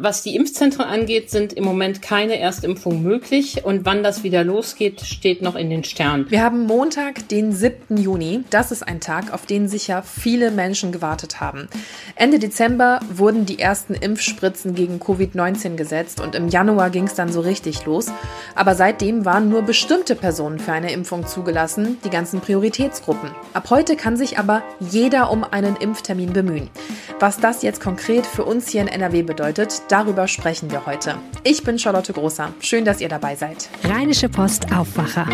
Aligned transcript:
Was 0.00 0.22
die 0.22 0.36
Impfzentren 0.36 0.84
angeht, 0.86 1.28
sind 1.28 1.52
im 1.52 1.64
Moment 1.64 2.02
keine 2.02 2.38
Erstimpfungen 2.38 3.02
möglich 3.02 3.64
und 3.64 3.84
wann 3.84 4.04
das 4.04 4.22
wieder 4.22 4.44
losgeht, 4.44 5.00
steht 5.00 5.42
noch 5.42 5.56
in 5.56 5.70
den 5.70 5.82
Sternen. 5.82 6.30
Wir 6.30 6.42
haben 6.42 6.66
Montag, 6.66 7.28
den 7.28 7.52
7. 7.52 7.96
Juni. 7.96 8.44
Das 8.50 8.70
ist 8.70 8.86
ein 8.86 9.00
Tag, 9.00 9.32
auf 9.32 9.44
den 9.44 9.66
sicher 9.66 10.04
viele 10.04 10.52
Menschen 10.52 10.92
gewartet 10.92 11.40
haben. 11.40 11.68
Ende 12.14 12.38
Dezember 12.38 13.00
wurden 13.12 13.44
die 13.44 13.58
ersten 13.58 13.94
Impfspritzen 13.94 14.76
gegen 14.76 15.00
Covid-19 15.00 15.74
gesetzt 15.74 16.20
und 16.20 16.36
im 16.36 16.48
Januar 16.48 16.90
ging 16.90 17.04
es 17.04 17.14
dann 17.14 17.32
so 17.32 17.40
richtig 17.40 17.84
los. 17.84 18.06
Aber 18.54 18.76
seitdem 18.76 19.24
waren 19.24 19.48
nur 19.48 19.62
bestimmte 19.62 20.14
Personen 20.14 20.60
für 20.60 20.72
eine 20.72 20.92
Impfung 20.92 21.26
zugelassen, 21.26 21.98
die 22.04 22.10
ganzen 22.10 22.40
Prioritätsgruppen. 22.40 23.30
Ab 23.52 23.70
heute 23.70 23.96
kann 23.96 24.16
sich 24.16 24.38
aber 24.38 24.62
jeder 24.78 25.32
um 25.32 25.42
einen 25.42 25.74
Impftermin 25.74 26.32
bemühen. 26.32 26.70
Was 27.18 27.38
das 27.38 27.62
jetzt 27.62 27.80
konkret 27.80 28.26
für 28.26 28.44
uns 28.44 28.68
hier 28.68 28.82
in 28.82 28.88
NRW 28.88 29.22
bedeutet, 29.22 29.87
darüber 29.88 30.28
sprechen 30.28 30.70
wir 30.70 30.86
heute. 30.86 31.16
Ich 31.44 31.62
bin 31.62 31.78
Charlotte 31.78 32.12
Großer. 32.12 32.52
Schön, 32.60 32.84
dass 32.84 33.00
ihr 33.00 33.08
dabei 33.08 33.34
seid. 33.34 33.68
Rheinische 33.84 34.28
Post 34.28 34.72
Aufwacher. 34.72 35.26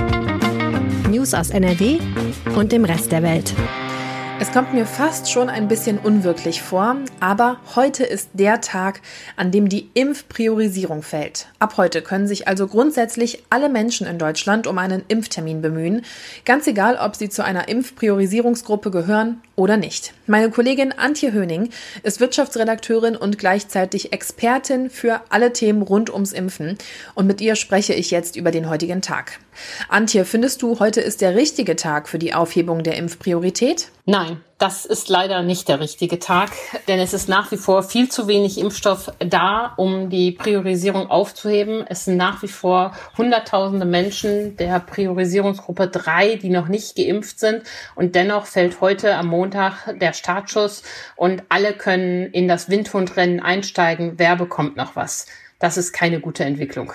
News 1.11 1.35
aus 1.35 1.51
NRW 1.51 1.99
und 2.57 2.73
dem 2.73 2.85
Rest 2.85 3.13
der 3.13 3.23
Welt. 3.23 3.53
Es 4.41 4.51
kommt 4.51 4.75
mir 4.75 4.85
fast 4.85 5.31
schon 5.31 5.49
ein 5.49 5.69
bisschen 5.69 5.99
unwirklich 5.99 6.61
vor, 6.61 6.97
aber 7.21 7.61
heute 7.77 8.03
ist 8.03 8.31
der 8.33 8.61
Tag, 8.61 9.01
an 9.37 9.53
dem 9.53 9.69
die 9.69 9.91
Impfpriorisierung 9.95 11.03
fällt. 11.03 11.47
Ab 11.61 11.75
heute 11.77 12.03
können 12.03 12.27
sich 12.27 12.49
also 12.49 12.67
grundsätzlich 12.67 13.45
alle 13.49 13.69
Menschen 13.69 14.09
in 14.09 14.19
Deutschland 14.19 14.67
um 14.67 14.77
einen 14.79 15.05
Impftermin 15.07 15.63
bemühen, 15.63 16.05
ganz 16.45 16.67
egal, 16.67 16.99
ob 17.01 17.15
sie 17.15 17.29
zu 17.29 17.45
einer 17.45 17.69
Impfpriorisierungsgruppe 17.69 18.91
gehören 18.91 19.41
oder 19.55 19.77
nicht. 19.77 20.13
Meine 20.27 20.51
Kollegin 20.51 20.93
Antje 20.93 21.33
Höning 21.33 21.71
ist 22.03 22.19
Wirtschaftsredakteurin 22.19 23.17
und 23.17 23.39
gleichzeitig 23.39 24.13
Expertin 24.13 24.91
für 24.91 25.21
alle 25.31 25.53
Themen 25.53 25.83
rund 25.83 26.13
ums 26.13 26.33
Impfen 26.33 26.77
und 27.15 27.29
mit 27.29 27.41
ihr 27.41 27.55
spreche 27.55 27.95
ich 27.95 28.11
jetzt 28.11 28.35
über 28.35 28.51
den 28.51 28.69
heutigen 28.69 29.01
Tag. 29.01 29.39
Antje, 29.89 30.25
findest 30.25 30.63
du, 30.63 30.81
heute 30.81 31.01
ist 31.01 31.21
der 31.21 31.37
richtige 31.37 31.77
Tag 31.77 32.09
für 32.09 32.19
die 32.19 32.35
Aufhebung 32.35 32.83
der 32.83 32.97
Impfpriorität? 32.97 33.89
Nein, 34.07 34.24
das 34.59 34.87
ist 34.87 35.09
leider 35.09 35.43
nicht 35.43 35.69
der 35.69 35.81
richtige 35.81 36.19
Tag, 36.19 36.51
denn 36.89 36.99
es 36.99 37.13
ist 37.13 37.29
nach 37.29 37.51
wie 37.53 37.57
vor 37.57 37.83
viel 37.83 38.09
zu 38.09 38.29
wenig 38.29 38.59
Impfstoff 38.59 39.13
da, 39.19 39.75
um 39.77 40.09
die 40.09 40.33
Priorisierung 40.33 41.11
aufzuheben. 41.11 41.85
Es 41.89 42.07
sind 42.07 42.17
nach 42.17 42.43
wie 42.43 42.49
vor 42.49 42.93
Hunderttausende 43.19 43.85
Menschen 43.85 44.57
der 44.57 44.81
Priorisierungsgruppe 44.81 45.89
3, 45.89 46.37
die 46.37 46.51
noch 46.51 46.69
nicht 46.69 46.97
geimpft 46.97 47.41
sind. 47.41 47.65
Und 47.95 48.15
dennoch 48.15 48.47
fällt 48.47 48.81
heute 48.81 49.17
am 49.17 49.27
Montag 49.27 49.99
der 49.99 50.13
Startschuss 50.13 50.83
und 51.17 51.43
alle 51.49 51.75
können 51.75 52.27
in 52.33 52.49
das 52.49 52.71
Windhundrennen 52.71 53.41
einsteigen. 53.41 54.15
Wer 54.17 54.37
bekommt 54.37 54.77
noch 54.77 54.97
was? 54.97 55.27
Das 55.61 55.77
ist 55.77 55.93
keine 55.93 56.19
gute 56.19 56.45
Entwicklung. 56.45 56.93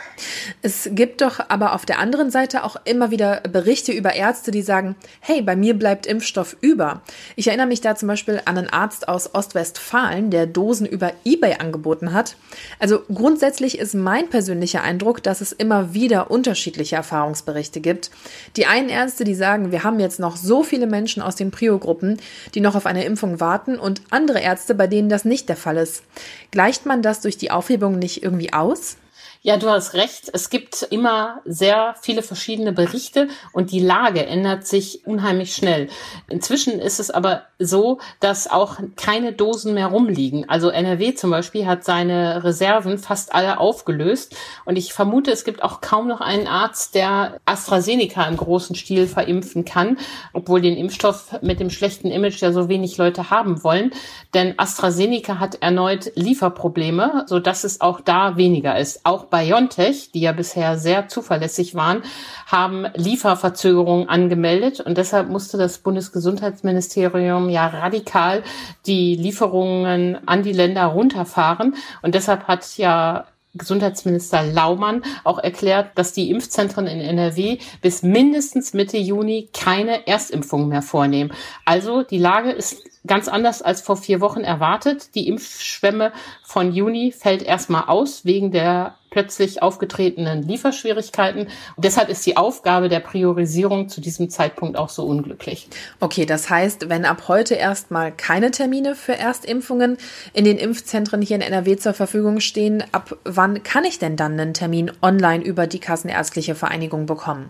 Es 0.61 0.89
gibt 0.91 1.21
doch 1.21 1.39
aber 1.47 1.73
auf 1.73 1.85
der 1.85 1.97
anderen 1.97 2.29
Seite 2.29 2.65
auch 2.65 2.75
immer 2.83 3.09
wieder 3.09 3.39
Berichte 3.41 3.93
über 3.93 4.15
Ärzte, 4.15 4.52
die 4.52 4.61
sagen, 4.61 4.95
hey, 5.21 5.41
bei 5.41 5.55
mir 5.55 5.73
bleibt 5.79 6.05
Impfstoff 6.05 6.57
über. 6.59 7.02
Ich 7.37 7.47
erinnere 7.47 7.67
mich 7.67 7.80
da 7.80 7.95
zum 7.95 8.09
Beispiel 8.09 8.41
an 8.43 8.57
einen 8.57 8.69
Arzt 8.69 9.07
aus 9.07 9.33
Ostwestfalen, 9.33 10.30
der 10.30 10.45
Dosen 10.45 10.85
über 10.85 11.13
eBay 11.23 11.55
angeboten 11.59 12.11
hat. 12.11 12.35
Also 12.80 12.99
grundsätzlich 13.11 13.80
ist 13.80 13.95
mein 13.95 14.30
persönlicher 14.30 14.83
Eindruck, 14.83 15.23
dass 15.23 15.39
es 15.39 15.53
immer 15.53 15.93
wieder 15.93 16.30
unterschiedliche 16.30 16.97
Erfahrungsberichte 16.97 17.80
gibt. 17.80 18.11
Die 18.57 18.65
einen 18.65 18.89
Ärzte, 18.89 19.23
die 19.23 19.35
sagen, 19.35 19.71
wir 19.71 19.85
haben 19.85 20.02
jetzt 20.02 20.19
noch 20.19 20.35
so 20.35 20.63
viele 20.63 20.85
Menschen 20.85 21.23
aus 21.23 21.37
den 21.37 21.52
Prio-Gruppen, 21.52 22.17
die 22.53 22.61
noch 22.61 22.75
auf 22.75 22.85
eine 22.85 23.05
Impfung 23.05 23.39
warten 23.39 23.80
und 23.80 24.02
andere 24.09 24.41
Ärzte, 24.41 24.75
bei 24.75 24.87
denen 24.87 25.07
das 25.07 25.23
nicht 25.23 25.47
der 25.47 25.55
Fall 25.55 25.77
ist. 25.77 26.03
Gleicht 26.52 26.85
man 26.85 27.02
das 27.02 27.21
durch 27.21 27.37
die 27.37 27.52
Aufhebung 27.52 27.97
nicht 27.97 28.21
irgendwie 28.21 28.48
aus? 28.53 28.97
Ja, 29.41 29.55
du 29.55 29.69
hast 29.69 29.93
recht. 29.93 30.29
Es 30.33 30.49
gibt 30.49 30.81
immer 30.91 31.39
sehr 31.45 31.95
viele 32.01 32.23
verschiedene 32.23 32.73
Berichte 32.73 33.29
und 33.53 33.71
die 33.71 33.79
Lage 33.79 34.25
ändert 34.25 34.67
sich 34.67 35.07
unheimlich 35.07 35.55
schnell. 35.55 35.87
Inzwischen 36.27 36.77
ist 36.77 36.99
es 36.99 37.09
aber 37.09 37.43
so, 37.58 37.99
dass 38.19 38.52
auch 38.52 38.80
keine 38.97 39.31
Dosen 39.31 39.73
mehr 39.73 39.87
rumliegen. 39.87 40.49
Also 40.49 40.67
NRW 40.67 41.14
zum 41.14 41.31
Beispiel 41.31 41.65
hat 41.65 41.86
seine 41.86 42.43
Reserven 42.43 42.97
fast 42.97 43.33
alle 43.33 43.61
aufgelöst 43.61 44.36
und 44.65 44.75
ich 44.75 44.91
vermute, 44.91 45.31
es 45.31 45.45
gibt 45.45 45.64
auch 45.64 45.80
kaum 45.80 46.09
noch 46.09 46.19
einen 46.19 46.47
Arzt, 46.47 46.93
der 46.93 47.39
AstraZeneca 47.45 48.25
im 48.27 48.35
großen 48.35 48.75
Stil 48.75 49.08
verimpfen 49.08 49.64
kann, 49.64 49.97
obwohl 50.33 50.59
den 50.59 50.75
Impfstoff 50.75 51.41
mit 51.41 51.61
dem 51.61 51.69
schlechten 51.69 52.11
Image 52.11 52.41
ja 52.41 52.52
so 52.52 52.67
wenig 52.67 52.97
Leute 52.97 53.30
haben 53.30 53.64
wollen. 53.64 53.91
Denn 54.33 54.55
AstraZeneca 54.58 55.39
hat 55.39 55.61
erneut 55.61 56.11
Lieferprobleme, 56.15 57.23
so 57.27 57.39
dass 57.39 57.64
es 57.64 57.80
auch 57.80 58.02
da 58.02 58.35
weniger 58.35 58.77
ist. 58.77 59.05
Auch 59.05 59.28
BioNTech, 59.29 60.11
die 60.11 60.21
ja 60.21 60.31
bisher 60.31 60.77
sehr 60.77 61.07
zuverlässig 61.07 61.75
waren, 61.75 62.03
haben 62.47 62.85
Lieferverzögerungen 62.95 64.09
angemeldet 64.09 64.79
und 64.79 64.97
deshalb 64.97 65.29
musste 65.29 65.57
das 65.57 65.79
Bundesgesundheitsministerium 65.79 67.49
ja 67.49 67.67
radikal 67.67 68.43
die 68.85 69.15
Lieferungen 69.15 70.27
an 70.27 70.43
die 70.43 70.53
Länder 70.53 70.85
runterfahren 70.85 71.75
und 72.01 72.15
deshalb 72.15 72.47
hat 72.47 72.77
ja 72.77 73.25
Gesundheitsminister 73.55 74.43
Laumann 74.43 75.03
auch 75.23 75.39
erklärt, 75.39 75.97
dass 75.97 76.13
die 76.13 76.29
Impfzentren 76.29 76.85
in 76.85 76.99
NRW 76.99 77.57
bis 77.81 78.03
mindestens 78.03 78.73
Mitte 78.73 78.97
Juni 78.97 79.49
keine 79.53 80.07
Erstimpfung 80.07 80.67
mehr 80.67 80.83
vornehmen. 80.83 81.31
Also 81.65 82.03
die 82.03 82.19
Lage 82.19 82.51
ist 82.51 82.89
ganz 83.08 83.27
anders 83.27 83.61
als 83.61 83.82
vor 83.82 83.98
vier 83.98 84.21
Wochen 84.21 84.42
erwartet. 84.42 85.15
Die 85.15 85.27
Impfschwemme 85.27 86.11
von 86.43 86.71
Juni 86.71 87.11
fällt 87.11 87.42
erstmal 87.42 87.86
aus 87.86 88.26
wegen 88.26 88.52
der 88.52 88.95
plötzlich 89.10 89.61
aufgetretenen 89.61 90.43
Lieferschwierigkeiten. 90.43 91.43
Und 91.43 91.86
deshalb 91.86 92.09
ist 92.09 92.26
die 92.26 92.38
Aufgabe 92.38 92.89
der 92.89 92.99
Priorisierung 92.99 93.89
zu 93.89 94.02
diesem 94.02 94.30
Zeitpunkt 94.30 94.77
auch 94.77 94.89
so 94.89 95.04
unglücklich. 95.05 95.67
Okay, 95.99 96.26
das 96.26 96.49
heißt, 96.49 96.89
wenn 96.89 97.05
ab 97.05 97.23
heute 97.27 97.55
erstmal 97.55 98.11
keine 98.11 98.52
Termine 98.52 98.95
für 98.95 99.17
Erstimpfungen 99.17 99.98
in 100.33 100.45
den 100.45 100.58
Impfzentren 100.58 101.21
hier 101.21 101.38
in 101.38 101.42
NRW 101.42 101.77
zur 101.77 101.93
Verfügung 101.93 102.39
stehen, 102.39 102.83
ab 102.92 103.17
wann 103.23 103.64
kann 103.64 103.86
ich 103.86 103.99
denn 103.99 104.15
dann 104.15 104.39
einen 104.39 104.54
Termin 104.54 104.92
online 105.02 105.43
über 105.43 105.67
die 105.67 105.80
Kassenärztliche 105.80 106.55
Vereinigung 106.55 107.05
bekommen? 107.05 107.49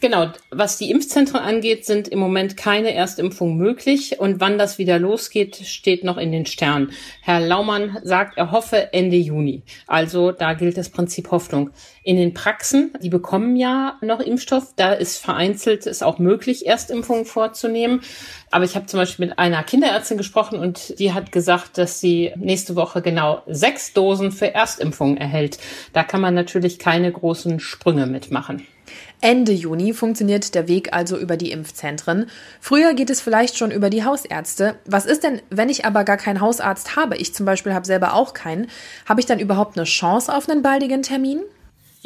Genau, 0.00 0.30
was 0.50 0.76
die 0.76 0.90
Impfzentren 0.90 1.40
angeht, 1.40 1.86
sind 1.86 2.08
im 2.08 2.18
Moment 2.18 2.58
keine 2.58 2.92
Erstimpfungen 2.92 3.56
möglich 3.56 4.20
und 4.20 4.38
wann 4.38 4.58
das 4.58 4.76
wieder 4.76 4.98
losgeht, 4.98 5.56
steht 5.56 6.04
noch 6.04 6.18
in 6.18 6.30
den 6.30 6.44
Sternen. 6.44 6.92
Herr 7.22 7.40
Laumann 7.40 7.98
sagt, 8.02 8.36
er 8.36 8.50
hoffe 8.50 8.92
Ende 8.92 9.16
Juni. 9.16 9.62
Also 9.86 10.32
da 10.32 10.52
gilt 10.52 10.76
das 10.76 10.90
Prinzip 10.90 11.30
Hoffnung. 11.30 11.70
In 12.02 12.16
den 12.16 12.34
Praxen, 12.34 12.92
die 13.00 13.08
bekommen 13.08 13.56
ja 13.56 13.96
noch 14.02 14.20
Impfstoff, 14.20 14.74
da 14.76 14.92
ist 14.92 15.16
vereinzelt 15.16 15.86
ist 15.86 16.02
auch 16.02 16.18
möglich, 16.18 16.66
Erstimpfungen 16.66 17.24
vorzunehmen. 17.24 18.02
Aber 18.50 18.66
ich 18.66 18.76
habe 18.76 18.84
zum 18.84 19.00
Beispiel 19.00 19.28
mit 19.28 19.38
einer 19.38 19.62
Kinderärztin 19.62 20.18
gesprochen 20.18 20.58
und 20.58 20.98
die 20.98 21.14
hat 21.14 21.32
gesagt, 21.32 21.78
dass 21.78 22.00
sie 22.00 22.32
nächste 22.36 22.76
Woche 22.76 23.00
genau 23.00 23.42
sechs 23.46 23.94
Dosen 23.94 24.32
für 24.32 24.52
Erstimpfungen 24.52 25.16
erhält. 25.16 25.56
Da 25.94 26.04
kann 26.04 26.20
man 26.20 26.34
natürlich 26.34 26.78
keine 26.78 27.10
großen 27.10 27.58
Sprünge 27.58 28.06
mitmachen. 28.06 28.66
Ende 29.24 29.52
Juni 29.52 29.94
funktioniert 29.94 30.54
der 30.54 30.68
Weg 30.68 30.92
also 30.92 31.16
über 31.16 31.38
die 31.38 31.50
Impfzentren. 31.50 32.26
Früher 32.60 32.92
geht 32.92 33.08
es 33.08 33.22
vielleicht 33.22 33.56
schon 33.56 33.70
über 33.70 33.88
die 33.88 34.04
Hausärzte. 34.04 34.74
Was 34.84 35.06
ist 35.06 35.24
denn, 35.24 35.40
wenn 35.48 35.70
ich 35.70 35.86
aber 35.86 36.04
gar 36.04 36.18
keinen 36.18 36.42
Hausarzt 36.42 36.94
habe? 36.94 37.16
Ich 37.16 37.34
zum 37.34 37.46
Beispiel 37.46 37.72
habe 37.72 37.86
selber 37.86 38.12
auch 38.12 38.34
keinen. 38.34 38.66
Habe 39.06 39.20
ich 39.20 39.26
dann 39.26 39.40
überhaupt 39.40 39.78
eine 39.78 39.86
Chance 39.86 40.30
auf 40.30 40.46
einen 40.46 40.60
baldigen 40.60 41.00
Termin? 41.00 41.40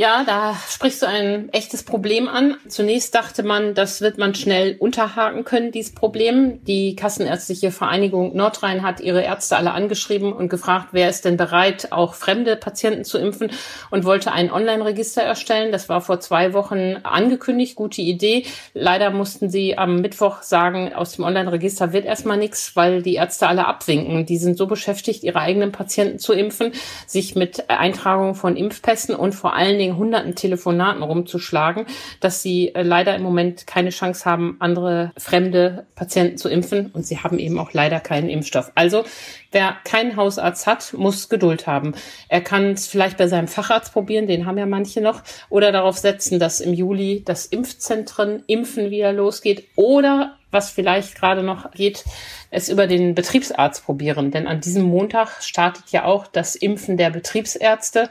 Ja, 0.01 0.23
da 0.23 0.57
sprichst 0.71 1.03
du 1.03 1.07
ein 1.09 1.49
echtes 1.53 1.83
Problem 1.83 2.29
an. 2.29 2.55
Zunächst 2.69 3.17
dachte 3.17 3.43
man, 3.43 3.75
das 3.75 4.01
wird 4.01 4.17
man 4.17 4.33
schnell 4.37 4.77
unterhaken 4.79 5.43
können, 5.43 5.73
dieses 5.73 5.93
Problem. 5.93 6.63
Die 6.63 6.95
Kassenärztliche 6.95 7.73
Vereinigung 7.73 8.37
Nordrhein 8.37 8.85
hat 8.85 9.01
ihre 9.01 9.23
Ärzte 9.23 9.57
alle 9.57 9.73
angeschrieben 9.73 10.33
und 10.33 10.51
gefragt, 10.51 10.91
wer 10.93 11.09
ist 11.09 11.25
denn 11.25 11.37
bereit, 11.37 11.91
auch 11.91 12.15
fremde 12.15 12.55
Patienten 12.55 13.03
zu 13.03 13.19
impfen 13.19 13.51
und 13.91 14.05
wollte 14.05 14.31
ein 14.31 14.53
Online-Register 14.53 15.23
erstellen. 15.23 15.73
Das 15.73 15.89
war 15.89 16.01
vor 16.01 16.21
zwei 16.21 16.53
Wochen 16.53 16.99
angekündigt, 17.03 17.75
gute 17.75 18.01
Idee. 18.01 18.47
Leider 18.75 19.11
mussten 19.11 19.51
sie 19.51 19.79
am 19.79 19.97
Mittwoch 19.97 20.43
sagen, 20.43 20.95
aus 20.95 21.17
dem 21.17 21.25
Online-Register 21.25 21.93
wird 21.93 22.05
erstmal 22.05 22.37
nichts, 22.37 22.77
weil 22.77 23.03
die 23.03 23.15
Ärzte 23.15 23.49
alle 23.49 23.67
abwinken. 23.67 24.27
Die 24.27 24.39
sind 24.39 24.59
so 24.59 24.69
beschäftigt, 24.69 25.25
ihre 25.25 25.41
eigenen 25.41 25.73
Patienten 25.73 26.21
zu 26.21 26.35
impfen, 26.35 26.71
sich 27.09 27.35
mit 27.35 27.69
Eintragung 27.69 28.37
von 28.37 28.55
Impfpässen 28.55 29.17
und 29.17 29.35
vor 29.35 29.57
allen 29.57 29.77
Dingen 29.77 29.88
einigen 29.89 29.97
hunderten 29.97 30.35
Telefonaten 30.35 31.03
rumzuschlagen, 31.03 31.87
dass 32.21 32.43
sie 32.43 32.75
äh, 32.75 32.83
leider 32.83 33.15
im 33.15 33.23
Moment 33.23 33.67
keine 33.67 33.91
Chance 33.91 34.25
haben, 34.25 34.57
andere 34.61 35.13
fremde 35.17 35.87
Patienten 35.95 36.39
zu 36.39 36.49
impfen 36.49 36.91
und 36.93 37.07
sie 37.07 37.19
haben 37.19 37.39
eben 37.39 37.59
auch 37.59 37.73
leider 37.73 38.01
keinen 38.01 38.29
Impfstoff. 38.29 38.71
Also 38.75 39.05
wer 39.51 39.77
keinen 39.85 40.17
Hausarzt 40.17 40.67
hat, 40.67 40.93
muss 40.95 41.29
Geduld 41.29 41.67
haben. 41.67 41.95
Er 42.29 42.41
kann 42.41 42.73
es 42.73 42.87
vielleicht 42.87 43.17
bei 43.17 43.29
seinem 43.29 43.49
Facharzt 43.49 43.93
probieren, 43.93 44.27
den 44.27 44.47
haben 44.47 44.59
ja 44.59 44.67
manche 44.67 45.01
noch, 45.01 45.23
oder 45.49 45.73
darauf 45.73 45.97
setzen, 45.97 46.39
dass 46.39 46.61
im 46.61 46.75
Juli 46.75 47.23
das 47.25 47.47
Impfzentren 47.47 48.43
Impfen 48.47 48.91
wieder 48.91 49.13
losgeht 49.13 49.69
oder 49.77 50.35
was 50.51 50.71
vielleicht 50.71 51.15
gerade 51.15 51.43
noch 51.43 51.71
geht, 51.73 52.05
es 52.51 52.71
über 52.71 52.87
den 52.87 53.15
Betriebsarzt 53.15 53.85
probieren. 53.85 54.31
Denn 54.31 54.47
an 54.47 54.63
diesem 54.63 54.85
Montag 54.85 55.43
startet 55.43 55.91
ja 55.91 56.05
auch 56.05 56.27
das 56.27 56.57
Impfen 56.57 56.97
der 56.97 57.11
Betriebsärzte 57.11 58.09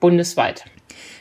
bundesweit. 0.00 0.64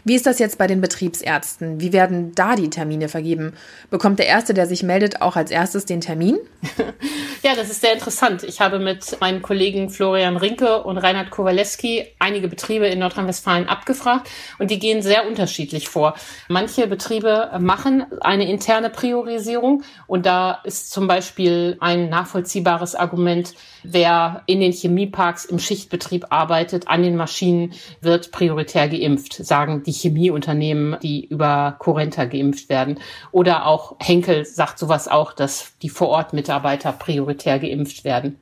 Wie 0.08 0.16
ist 0.16 0.26
das 0.26 0.40
jetzt 0.40 0.58
bei 0.58 0.68
den 0.68 0.80
Betriebsärzten? 0.80 1.82
Wie 1.82 1.92
werden 1.92 2.32
da 2.34 2.56
die 2.56 2.70
Termine 2.70 3.10
vergeben? 3.10 3.52
Bekommt 3.90 4.20
der 4.20 4.28
Erste, 4.28 4.54
der 4.54 4.66
sich 4.66 4.82
meldet, 4.82 5.22
auch 5.22 5.36
als 5.36 5.52
erstes 5.52 5.84
den 5.84 6.00
Termin? 6.00 6.38
ja, 7.44 7.56
das 7.58 7.70
ist 7.70 7.82
sehr 7.82 7.92
interessant. 7.92 8.44
Ich 8.44 8.62
habe 8.62 8.80
mit 8.80 9.20
meinen 9.20 9.42
Kollegen 9.42 9.90
Florian 9.90 10.38
Rinke 10.38 10.82
und 10.84 10.98
Reinhard 10.98 11.30
Kowaleski 11.30 12.06
einige 12.20 12.48
Betriebe 12.48 12.88
in 12.88 13.00
Nordrhein-Westfalen 13.00 13.68
abgefragt 13.68 14.30
und 14.60 14.72
die 14.72 14.80
gehen 14.80 15.02
sehr 15.02 15.28
unterschiedlich 15.28 15.90
vor. 15.90 16.14
Manche 16.48 16.88
Betriebe 16.88 17.52
machen 17.60 18.06
eine 18.22 18.50
interne 18.50 18.90
Priorisierung 18.90 19.84
und 20.08 20.26
da 20.26 20.62
ist 20.64 20.90
zum 20.90 21.08
Beispiel 21.08 21.76
ein 21.82 22.08
nachvollziehbares 22.08 22.96
Argument, 22.96 23.56
wer 23.84 24.44
in 24.46 24.62
den 24.62 24.72
Chemieparks 24.72 25.44
im 25.44 25.60
Schichtbetrieb 25.60 26.28
arbeitet, 26.30 26.88
an 26.88 27.04
den 27.04 27.18
Maschinen, 27.18 27.74
wird 28.00 28.32
prioritär 28.32 28.88
geimpft, 28.88 29.34
sagen 29.34 29.84
die 29.84 29.97
Chemieunternehmen, 30.02 30.98
die 31.02 31.26
über 31.26 31.76
Corenta 31.80 32.26
geimpft 32.26 32.70
werden. 32.70 33.00
Oder 33.32 33.66
auch 33.66 33.96
Henkel 34.00 34.46
sagt 34.46 34.80
sowas 34.80 35.08
auch, 35.08 35.34
dass 35.34 35.74
die 35.82 35.90
Vorortmitarbeiter 35.90 36.92
prioritär 36.92 37.60
geimpft 37.60 38.04
werden. 38.04 38.40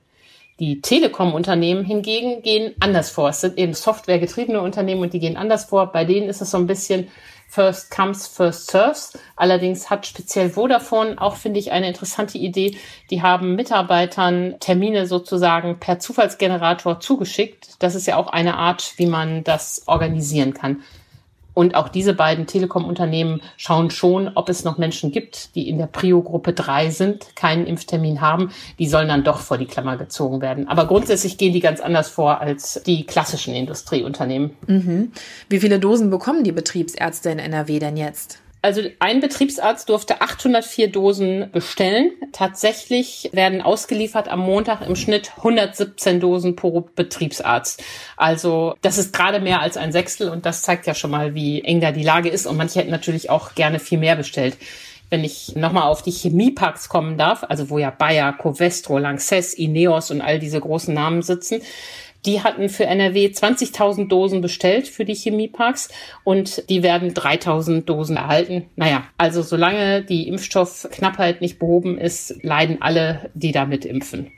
Die 0.60 0.80
Telekom-Unternehmen 0.80 1.84
hingegen 1.84 2.42
gehen 2.42 2.76
anders 2.80 3.10
vor. 3.10 3.28
Es 3.28 3.42
sind 3.42 3.58
eben 3.58 3.74
softwaregetriebene 3.74 4.62
Unternehmen 4.62 5.02
und 5.02 5.12
die 5.12 5.20
gehen 5.20 5.36
anders 5.36 5.66
vor. 5.66 5.92
Bei 5.92 6.06
denen 6.06 6.30
ist 6.30 6.42
es 6.42 6.52
so 6.52 6.58
ein 6.58 6.68
bisschen 6.68 7.10
First 7.48 7.92
Comes, 7.92 8.28
First 8.28 8.72
Serves. 8.72 9.18
Allerdings 9.36 9.90
hat 9.90 10.06
speziell 10.06 10.50
Vodafone 10.50 11.22
auch, 11.22 11.36
finde 11.36 11.60
ich, 11.60 11.72
eine 11.72 11.88
interessante 11.88 12.38
Idee. 12.38 12.78
Die 13.10 13.22
haben 13.22 13.56
Mitarbeitern 13.56 14.56
Termine 14.60 15.08
sozusagen 15.08 15.80
per 15.80 16.00
Zufallsgenerator 16.00 17.02
zugeschickt. 17.02 17.76
Das 17.80 17.96
ist 17.96 18.08
ja 18.08 18.16
auch 18.16 18.28
eine 18.28 18.56
Art, 18.56 18.94
wie 18.98 19.08
man 19.08 19.44
das 19.44 19.84
organisieren 19.88 20.54
kann. 20.54 20.84
Und 21.56 21.74
auch 21.74 21.90
diese 21.90 22.14
beiden 22.14 22.46
Telekom-Unternehmen 22.46 23.42
schauen 23.58 23.90
schon, 23.90 24.30
ob 24.36 24.50
es 24.50 24.64
noch 24.64 24.78
Menschen 24.78 25.12
gibt, 25.12 25.56
die 25.56 25.68
in 25.68 25.80
der 25.80 25.88
Prio-Gruppe 25.88 26.54
3 26.54 26.92
sind, 26.92 27.36
keinen 27.36 27.66
Impftermin 27.66 28.22
haben. 28.22 28.52
Die 28.78 28.88
sollen 28.88 29.08
dann 29.08 29.24
doch 29.24 29.40
vor 29.40 29.58
die 29.58 29.66
Klammer 29.66 29.98
gezogen 29.98 30.42
werden. 30.42 30.68
Aber 30.68 30.86
grundsätzlich 30.86 31.38
gehen 31.38 31.54
die 31.54 31.62
ganz 31.62 31.80
anders 31.80 32.10
vor 32.10 32.42
als 32.42 32.82
die 32.86 33.06
klassischen 33.06 33.56
Industrieunternehmen. 33.56 34.52
Mhm. 34.68 35.12
Wie 35.50 35.60
viele 35.60 35.80
Dosen 35.80 36.12
bekommen 36.12 36.44
die 36.44 36.52
Betriebsärzte 36.52 37.30
in 37.30 37.40
NRW 37.40 37.80
denn 37.80 37.98
jetzt? 37.98 38.42
Also 38.66 38.82
ein 38.98 39.20
Betriebsarzt 39.20 39.90
durfte 39.90 40.22
804 40.22 40.88
Dosen 40.88 41.52
bestellen. 41.52 42.14
Tatsächlich 42.32 43.30
werden 43.32 43.62
ausgeliefert 43.62 44.28
am 44.28 44.40
Montag 44.40 44.82
im 44.82 44.96
Schnitt 44.96 45.34
117 45.38 46.20
Dosen 46.20 46.56
pro 46.56 46.82
Betriebsarzt. 46.82 47.84
Also 48.18 48.74
das 48.82 48.98
ist 48.98 49.14
gerade 49.14 49.40
mehr 49.40 49.62
als 49.62 49.78
ein 49.78 49.92
Sechstel 49.92 50.30
und 50.30 50.48
das 50.48 50.64
zeigt 50.64 50.88
ja 50.88 50.96
schon 50.96 51.12
mal, 51.12 51.36
wie 51.36 51.62
eng 51.62 51.80
da 51.80 51.92
die 51.92 52.02
Lage 52.02 52.30
ist. 52.30 52.48
Und 52.48 52.58
manche 52.58 52.80
hätten 52.80 52.90
natürlich 52.90 53.30
auch 53.30 53.54
gerne 53.54 53.78
viel 53.78 54.00
mehr 54.00 54.16
bestellt 54.16 54.58
wenn 55.12 55.24
ich 55.24 55.56
nochmal 55.56 55.84
auf 55.84 56.02
die 56.02 56.12
Chemieparks 56.12 56.90
kommen 56.90 57.18
darf, 57.18 57.44
also 57.48 57.70
wo 57.70 57.78
ja 57.78 57.92
Bayer, 57.92 58.34
Covestro, 58.34 58.98
Lanxess, 58.98 59.54
Ineos 59.54 60.10
und 60.10 60.22
all 60.22 60.40
diese 60.40 60.60
großen 60.60 60.94
Namen 60.94 61.22
sitzen, 61.22 61.62
die 62.26 62.42
hatten 62.42 62.70
für 62.70 62.86
NRW 62.86 63.28
20.000 63.28 64.08
Dosen 64.08 64.42
bestellt 64.42 64.88
für 64.88 65.06
die 65.06 65.16
Chemieparks 65.16 65.90
und 66.24 66.70
die 66.70 66.84
werden 66.84 67.14
3.000 67.14 67.86
Dosen 67.86 68.18
erhalten. 68.18 68.66
Naja, 68.76 69.04
also 69.18 69.42
solange 69.42 70.04
die 70.04 70.28
Impfstoffknappheit 70.28 71.42
nicht 71.42 71.60
behoben 71.60 71.98
ist, 71.98 72.36
leiden 72.44 72.82
alle, 72.82 73.30
die 73.34 73.52
damit 73.52 73.86
impfen. 73.86 74.32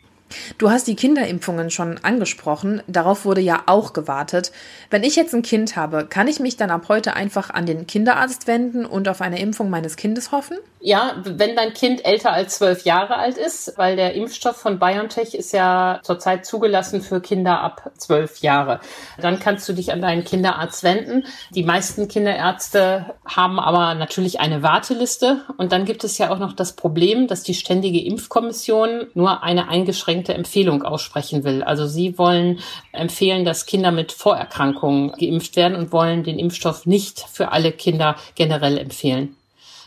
Du 0.58 0.70
hast 0.70 0.88
die 0.88 0.96
Kinderimpfungen 0.96 1.70
schon 1.70 2.00
angesprochen. 2.00 2.82
Darauf 2.88 3.26
wurde 3.26 3.42
ja 3.42 3.64
auch 3.66 3.94
gewartet. 3.94 4.52
Wenn 4.90 5.04
ich 5.04 5.16
jetzt 5.16 5.34
ein 5.34 5.42
Kind 5.42 5.76
habe, 5.76 6.06
kann 6.06 6.28
ich 6.28 6.40
mich 6.40 6.58
dann 6.58 6.70
ab 6.70 6.90
heute 6.90 7.16
einfach 7.16 7.50
an 7.50 7.66
den 7.66 7.88
Kinderarzt 7.88 8.48
wenden 8.48 8.86
und 8.86 9.08
auf 9.08 9.22
eine 9.22 9.40
Impfung 9.40 9.70
meines 9.70 9.96
Kindes 9.96 10.32
hoffen? 10.32 10.58
Ja, 10.80 11.16
wenn 11.24 11.56
dein 11.56 11.74
Kind 11.74 12.06
älter 12.06 12.32
als 12.32 12.58
zwölf 12.58 12.86
Jahre 12.86 13.18
alt 13.18 13.38
ist, 13.38 13.74
weil 13.78 13.96
der 13.96 14.14
Impfstoff 14.14 14.58
von 14.58 14.80
BioNTech 14.80 15.34
ist 15.34 15.52
ja 15.52 16.00
zurzeit 16.04 16.46
zugelassen 16.46 17.02
für 17.02 17.20
Kinder 17.20 17.62
ab 17.62 17.92
zwölf 17.98 18.40
Jahre. 18.40 18.80
Dann 19.20 19.40
kannst 19.40 19.68
du 19.68 19.74
dich 19.74 19.92
an 19.92 20.02
deinen 20.02 20.24
Kinderarzt 20.24 20.84
wenden. 20.84 21.26
Die 21.52 21.64
meisten 21.64 22.08
Kinderärzte 22.08 23.16
haben 23.26 23.60
aber 23.60 23.96
natürlich 23.96 24.40
eine 24.40 24.64
Warteliste. 24.64 25.42
Und 25.58 25.72
dann 25.72 25.86
gibt 25.86 26.04
es 26.04 26.18
ja 26.18 26.30
auch 26.30 26.40
noch 26.40 26.54
das 26.54 26.74
Problem, 26.74 27.28
dass 27.28 27.44
die 27.44 27.56
Ständige 27.56 28.04
Impfkommission 28.04 29.08
nur 29.14 29.44
eine 29.44 29.70
eingeschränkte 29.70 29.98
eingeschränkte 29.98 30.34
Empfehlung 30.34 30.84
aussprechen 30.84 31.44
will. 31.44 31.64
Also 31.64 31.88
Sie 31.88 32.18
wollen 32.18 32.60
empfehlen, 32.92 33.46
dass 33.46 33.66
Kinder 33.66 33.92
mit 33.92 34.12
Vorerkrankungen 34.12 35.12
geimpft 35.14 35.56
werden 35.56 35.76
und 35.76 35.92
wollen 35.92 36.24
den 36.24 36.40
Impfstoff 36.40 36.86
nicht 36.86 37.20
für 37.20 37.52
alle 37.52 37.72
Kinder 37.72 38.16
generell 38.36 38.78
empfehlen. 38.78 39.36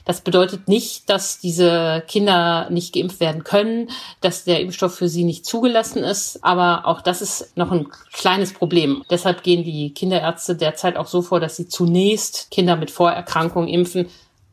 Das 0.05 0.21
bedeutet 0.21 0.69
nicht, 0.69 1.09
dass 1.11 1.39
diese 1.39 2.03
Kinder 2.07 2.69
nicht 2.71 2.95
geimpft 2.95 3.21
werden 3.21 3.45
können, 3.45 3.91
dass 4.21 4.45
der 4.45 4.61
Impfstoff 4.61 4.95
für 4.95 5.09
sie 5.09 5.25
nicht 5.25 5.47
zugelassen 5.47 6.03
ist. 6.03 6.43
Aber 6.43 6.87
auch 6.87 7.01
das 7.01 7.23
ist 7.23 7.57
noch 7.57 7.71
ein 7.71 7.89
kleines 8.13 8.53
Problem. 8.53 9.05
Deshalb 9.11 9.43
gehen 9.43 9.65
die 9.65 9.93
Kinderärzte 9.93 10.57
derzeit 10.57 10.97
auch 10.97 11.07
so 11.07 11.23
vor, 11.23 11.41
dass 11.41 11.57
sie 11.57 11.69
zunächst 11.69 12.51
Kinder 12.51 12.77
mit 12.77 12.91
Vorerkrankungen 12.91 13.69
impfen, 13.69 14.07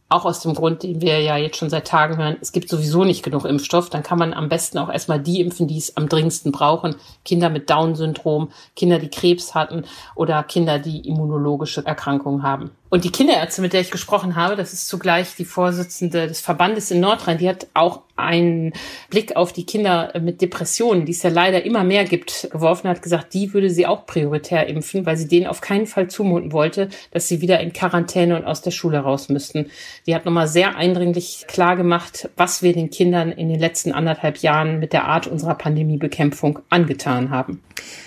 auch 0.10 0.24
aus 0.24 0.40
dem 0.40 0.54
Grund, 0.54 0.84
den 0.84 1.02
wir 1.02 1.20
ja 1.20 1.36
jetzt 1.36 1.58
schon 1.58 1.70
seit 1.70 1.88
Tagen 1.88 2.18
hören, 2.18 2.38
es 2.40 2.54
gibt 2.54 2.70
sowieso 2.70 3.04
nicht 3.04 3.24
genug 3.24 3.44
Impfstoff, 3.44 3.90
dann 3.90 4.04
kann 4.04 4.18
man 4.18 4.34
am 4.34 4.48
besten 4.48 4.78
auch 4.78 4.90
erstmal 4.90 5.20
die 5.20 5.42
impfen, 5.42 5.68
die 5.68 5.78
es 5.78 5.98
am 5.98 6.08
dringendsten 6.08 6.52
brauchen. 6.52 6.96
Kinder 7.26 7.50
mit 7.50 7.70
Down-Syndrom, 7.70 8.50
Kinder, 8.76 9.00
die 9.00 9.10
Krebs 9.10 9.54
hatten 9.54 9.84
oder 10.16 10.44
Kinder, 10.44 10.80
die 10.80 11.08
immunologische 11.08 11.86
Erkrankungen 11.86 12.44
haben. 12.44 12.72
Und 12.90 13.04
die 13.04 13.12
Kinderärztin, 13.12 13.64
mit 13.64 13.74
der 13.74 13.82
ich 13.82 13.92
gesprochen 13.92 14.36
habe, 14.36 14.56
das 14.56 14.72
ist 14.72 14.88
zugleich 14.88 15.36
die 15.36 15.46
Vorsitzende 15.46 16.28
des 16.28 16.40
Verbandes 16.40 16.90
in 16.90 17.02
Nordrhein, 17.02 17.38
die 17.38 17.50
hat 17.50 17.68
auch 17.74 18.04
einen 18.16 18.74
Blick 19.10 19.36
auf 19.36 19.52
die 19.52 19.66
Kinder 19.66 20.14
mit 20.22 20.42
Depressionen, 20.42 21.06
die 21.06 21.12
es 21.12 21.22
ja 21.22 21.30
leider 21.30 21.64
immer 21.64 21.84
mehr 21.84 22.06
gibt, 22.06 22.50
geworfen, 22.50 22.90
hat 22.90 23.02
gesagt, 23.02 23.34
die 23.34 23.54
würde 23.54 23.70
sie 23.70 23.86
auch 23.86 24.06
prioritär 24.06 24.68
impfen, 24.68 25.06
weil 25.06 25.18
sie 25.18 25.28
denen 25.28 25.48
auf 25.48 25.62
keinen 25.62 25.86
Fall 25.86 26.08
zumuten 26.08 26.54
wollte, 26.54 26.90
dass 27.12 27.28
sie 27.28 27.42
wieder 27.42 27.60
in 27.60 27.74
Quarantäne 27.74 28.38
und 28.38 28.46
aus 28.46 28.62
der 28.62 28.72
Schule 28.72 29.00
raus 29.00 29.30
müssten. 29.30 29.70
Die 30.08 30.16
hat 30.16 30.26
nochmal 30.26 30.48
sehr 30.48 30.78
eindringlich 30.78 31.46
klar 31.48 31.76
gemacht, 31.76 32.30
was 32.38 32.64
wir 32.64 32.74
den 32.74 32.90
Kindern 32.90 33.32
in 33.32 33.50
den 33.50 33.60
letzten 33.60 33.92
anderthalb 33.92 34.38
Jahren 34.38 34.80
mit 34.80 34.94
der 34.94 35.06
Art 35.06 35.28
unserer 35.28 35.56
Pandemiebekämpfung 35.56 36.60
angetan 36.70 37.30
haben. 37.30 37.62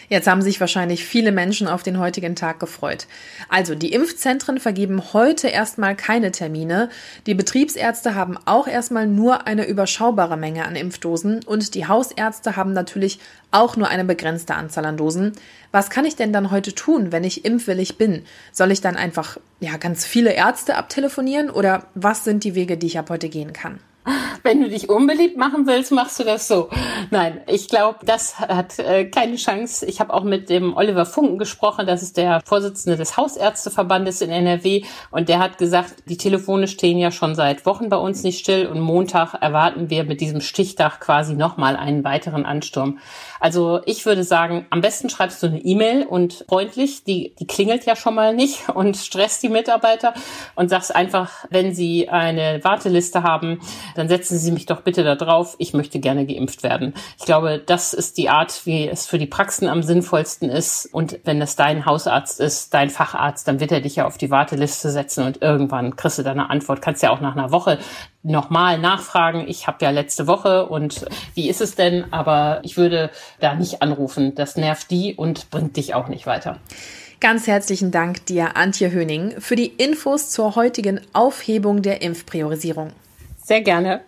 Jetzt 0.09 0.27
haben 0.27 0.43
sich 0.43 0.61
wahrscheinlich 0.61 1.05
viele 1.05 1.33
Menschen 1.33 1.69
auf 1.69 1.83
den 1.83 1.99
heutigen 1.99 2.37
Tag 2.37 2.61
gefreut. 2.61 3.07
Also, 3.49 3.75
die 3.75 3.93
Impfzentren 3.93 4.59
vergeben 4.59 5.13
heute 5.13 5.49
erstmal 5.49 5.97
keine 5.97 6.33
Termine. 6.33 6.91
Die 7.27 7.35
Betriebsärzte 7.35 8.15
haben 8.15 8.39
auch 8.45 8.67
erstmal 8.67 9.07
nur 9.07 9.47
eine 9.47 9.67
überschaubare 9.67 10.37
Menge 10.37 10.65
an 10.65 10.77
Impfdosen 10.77 11.45
und 11.45 11.75
die 11.75 11.87
Hausärzte 11.87 12.57
haben 12.57 12.73
natürlich 12.73 13.21
auch 13.51 13.77
nur 13.77 13.89
eine 13.89 14.05
begrenzte 14.05 14.55
Anzahl 14.55 14.85
an 14.85 14.97
Dosen. 14.97 15.33
Was 15.73 15.91
kann 15.91 16.05
ich 16.05 16.17
denn 16.17 16.33
dann 16.33 16.51
heute 16.51 16.75
tun, 16.75 17.13
wenn 17.13 17.25
ich 17.25 17.45
impfwillig 17.45 17.99
bin? 17.99 18.25
Soll 18.53 18.71
ich 18.71 18.81
dann 18.81 18.97
einfach 18.97 19.39
ja 19.61 19.77
ganz 19.77 20.05
viele 20.05 20.33
Ärzte 20.33 20.77
abtelefonieren 20.77 21.51
oder 21.51 21.87
was 21.95 22.25
sind 22.25 22.45
die 22.45 22.55
Wege, 22.55 22.77
die 22.77 22.87
ich 22.87 22.99
ab 22.99 23.11
heute 23.11 23.29
gehen 23.29 23.53
kann? 23.53 23.81
Wenn 24.43 24.63
du 24.63 24.69
dich 24.71 24.89
unbeliebt 24.89 25.37
machen 25.37 25.67
willst, 25.67 25.93
machst 25.93 26.19
du 26.19 26.25
das 26.25 26.49
so. 26.49 26.71
Nein, 27.11 27.43
ich 27.47 27.69
glaube, 27.69 27.99
das 28.07 28.39
hat 28.39 28.79
äh, 28.79 29.05
keine 29.05 29.37
Chance. 29.37 29.85
Ich 29.85 30.01
habe 30.01 30.15
auch 30.15 30.25
mit 30.25 30.49
dem 30.49 30.75
Oliver 30.75 31.05
Funken 31.05 31.39
gesprochen, 31.39 31.87
das 31.87 32.03
ist 32.03 32.17
der 32.17 32.41
Vorsitzende 32.45 32.97
des 32.97 33.19
Hausärzteverbandes 33.19 34.23
in 34.23 34.31
NRW 34.31 34.85
und 35.11 35.29
der 35.29 35.39
hat 35.39 35.59
gesagt, 35.59 35.95
die 36.07 36.17
Telefone 36.17 36.69
stehen 36.69 36.99
ja 36.99 37.11
schon 37.11 37.35
seit 37.35 37.67
Wochen 37.67 37.91
bei 37.91 37.99
uns 37.99 38.23
nicht 38.23 38.39
still 38.39 38.67
und 38.67 38.81
Montag 38.81 39.35
erwarten 39.35 39.91
wir 39.91 40.05
mit 40.05 40.23
diesem 40.23 40.41
Stichtag 40.41 41.01
quasi 41.01 41.35
nochmal 41.35 41.77
einen 41.77 42.03
weiteren 42.03 42.47
Ansturm. 42.47 42.99
Also 43.41 43.81
ich 43.87 44.07
würde 44.07 44.25
sagen, 44.25 44.67
am 44.71 44.81
besten 44.81 45.11
schreibst 45.11 45.43
du 45.43 45.49
eine 45.49 45.59
E-Mail 45.59 46.07
und 46.07 46.45
freundlich, 46.49 47.05
die, 47.05 47.35
die 47.39 47.47
klingelt 47.47 47.87
ja 47.87 47.97
schon 47.97 48.15
mal 48.15 48.35
nicht 48.35 48.69
und 48.75 48.97
stresst 48.97 49.43
die 49.43 49.49
Mitarbeiter 49.49 50.15
und 50.55 50.71
sagst 50.71 50.95
einfach, 50.95 51.45
wenn 51.51 51.75
sie 51.75 52.09
eine 52.09 52.61
Warteliste 52.63 53.23
haben, 53.23 53.61
dann 53.95 54.09
setzen 54.09 54.39
Sie 54.39 54.53
mich 54.53 54.67
doch 54.67 54.83
bitte 54.83 55.05
da 55.05 55.15
drauf, 55.15 55.57
ich 55.59 55.73
möchte 55.73 56.01
gerne 56.01 56.27
geimpft 56.27 56.63
werden. 56.63 56.95
Ich 57.19 57.25
glaube, 57.25 57.63
das 57.65 57.93
ist 57.93 58.19
die 58.19 58.29
Art, 58.29 58.67
wie 58.67 58.89
es 58.89 59.07
für 59.07 59.19
die 59.19 59.27
Praxen 59.27 59.69
am 59.69 59.83
sinnvollsten 59.83 60.49
ist. 60.49 60.87
Und 60.93 61.21
wenn 61.25 61.41
das 61.41 61.57
dein 61.57 61.87
Hausarzt 61.87 62.41
ist, 62.41 62.75
dein 62.75 62.91
Facharzt, 62.91 63.47
dann 63.49 63.61
wird 63.61 63.73
er 63.73 63.81
dich 63.81 63.97
ja 63.97 64.07
auf 64.07 64.19
die 64.19 64.31
Warteliste 64.31 64.91
setzen 64.91 65.25
und 65.25 65.43
irgendwann 65.43 65.97
kriegst 65.97 66.19
du 66.19 66.23
deine 66.23 66.51
Antwort. 66.51 66.83
Kannst 66.83 67.03
ja 67.03 67.11
auch 67.11 67.21
nach 67.21 67.37
einer 67.37 67.51
Woche 67.51 67.79
nochmal 68.23 68.79
nachfragen. 68.79 69.45
Ich 69.49 69.67
habe 69.67 69.85
ja 69.85 69.91
letzte 69.91 70.27
Woche 70.27 70.67
und 70.67 71.07
wie 71.35 71.49
ist 71.49 71.61
es 71.61 71.75
denn? 71.75 72.13
Aber 72.13 72.61
ich 72.63 72.77
würde 72.77 73.11
da 73.41 73.55
nicht 73.55 73.83
anrufen. 73.83 74.35
Das 74.35 74.57
nervt 74.57 74.91
die 74.91 75.15
und 75.15 75.51
bringt 75.51 75.77
dich 75.77 75.95
auch 75.95 76.09
nicht 76.09 76.27
weiter. 76.27 76.59
Ganz 77.21 77.47
herzlichen 77.47 77.91
Dank 77.91 78.25
dir, 78.27 78.57
Antje 78.57 78.93
Höning, 78.93 79.35
für 79.41 79.55
die 79.55 79.67
Infos 79.67 80.31
zur 80.31 80.57
heutigen 80.57 81.03
Aufhebung 81.13 81.83
der 81.83 82.01
Impfpriorisierung. 82.01 82.93
Sehr 83.51 83.63
gerne. 83.63 84.03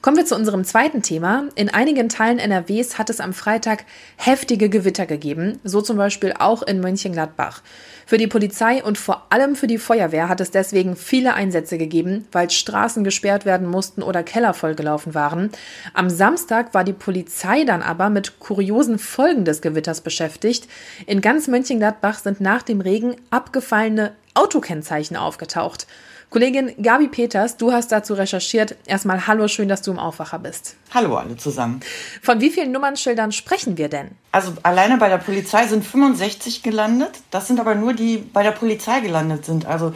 Kommen 0.00 0.16
wir 0.16 0.26
zu 0.26 0.36
unserem 0.36 0.62
zweiten 0.62 1.02
Thema. 1.02 1.48
In 1.56 1.70
einigen 1.70 2.08
Teilen 2.08 2.38
NRWs 2.38 2.98
hat 2.98 3.10
es 3.10 3.18
am 3.18 3.32
Freitag 3.32 3.84
heftige 4.14 4.68
Gewitter 4.68 5.06
gegeben, 5.06 5.58
so 5.64 5.80
zum 5.80 5.96
Beispiel 5.96 6.34
auch 6.38 6.62
in 6.62 6.78
Mönchengladbach. 6.78 7.62
Für 8.06 8.16
die 8.16 8.28
Polizei 8.28 8.84
und 8.84 8.96
vor 8.96 9.26
allem 9.30 9.56
für 9.56 9.66
die 9.66 9.78
Feuerwehr 9.78 10.28
hat 10.28 10.40
es 10.40 10.52
deswegen 10.52 10.94
viele 10.94 11.34
Einsätze 11.34 11.78
gegeben, 11.78 12.28
weil 12.30 12.48
Straßen 12.48 13.02
gesperrt 13.02 13.44
werden 13.44 13.66
mussten 13.66 14.04
oder 14.04 14.22
Keller 14.22 14.54
vollgelaufen 14.54 15.16
waren. 15.16 15.50
Am 15.92 16.08
Samstag 16.08 16.72
war 16.72 16.84
die 16.84 16.92
Polizei 16.92 17.64
dann 17.64 17.82
aber 17.82 18.08
mit 18.08 18.38
kuriosen 18.38 19.00
Folgen 19.00 19.44
des 19.44 19.62
Gewitters 19.62 20.00
beschäftigt. 20.00 20.68
In 21.06 21.22
ganz 21.22 21.48
Mönchengladbach 21.48 22.20
sind 22.20 22.40
nach 22.40 22.62
dem 22.62 22.80
Regen 22.80 23.16
abgefallene 23.30 24.12
Autokennzeichen 24.34 25.16
aufgetaucht. 25.16 25.88
Kollegin 26.28 26.72
Gabi 26.82 27.06
Peters, 27.06 27.56
du 27.56 27.72
hast 27.72 27.92
dazu 27.92 28.14
recherchiert. 28.14 28.76
Erstmal 28.86 29.28
hallo, 29.28 29.46
schön, 29.46 29.68
dass 29.68 29.82
du 29.82 29.92
im 29.92 29.98
Aufwacher 29.98 30.40
bist. 30.40 30.76
Hallo 30.92 31.16
alle 31.16 31.36
zusammen. 31.36 31.80
Von 32.20 32.40
wie 32.40 32.50
vielen 32.50 32.72
Nummernschildern 32.72 33.30
sprechen 33.30 33.78
wir 33.78 33.88
denn? 33.88 34.10
Also 34.32 34.52
alleine 34.64 34.96
bei 34.98 35.08
der 35.08 35.18
Polizei 35.18 35.68
sind 35.68 35.84
65 35.84 36.64
gelandet. 36.64 37.12
Das 37.30 37.46
sind 37.46 37.60
aber 37.60 37.76
nur 37.76 37.94
die 37.94 38.18
bei 38.18 38.42
der 38.42 38.50
Polizei 38.50 39.00
gelandet 39.00 39.44
sind. 39.44 39.66
Also 39.66 39.94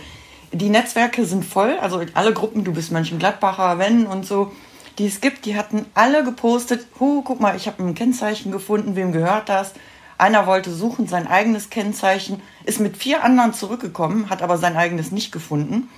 die 0.53 0.69
Netzwerke 0.69 1.25
sind 1.25 1.45
voll. 1.45 1.77
Also 1.81 2.03
alle 2.15 2.33
Gruppen, 2.33 2.63
du 2.63 2.73
bist 2.73 2.93
Mönchengladbacher, 2.93 3.79
Wenn 3.79 4.07
und 4.07 4.25
so, 4.25 4.53
die 4.99 5.09
es 5.09 5.21
gibt, 5.21 5.47
die 5.47 5.57
hatten 5.57 5.87
alle 5.95 6.23
gepostet. 6.23 6.87
Huh, 7.01 7.23
guck 7.23 7.41
mal, 7.41 7.57
ich 7.57 7.67
habe 7.67 7.83
ein 7.83 7.97
Kennzeichen 7.97 8.53
gefunden. 8.53 8.95
Wem 8.95 9.11
gehört 9.11 9.49
das? 9.49 9.73
Einer 10.17 10.47
wollte 10.47 10.71
suchen 10.71 11.09
sein 11.09 11.27
eigenes 11.27 11.71
Kennzeichen, 11.71 12.41
ist 12.65 12.79
mit 12.79 12.97
vier 12.97 13.25
anderen 13.25 13.53
zurückgekommen, 13.53 14.31
hat 14.31 14.43
aber 14.43 14.59
sein 14.59 14.77
eigenes 14.77 15.11
nicht 15.11 15.33
gefunden. 15.33 15.89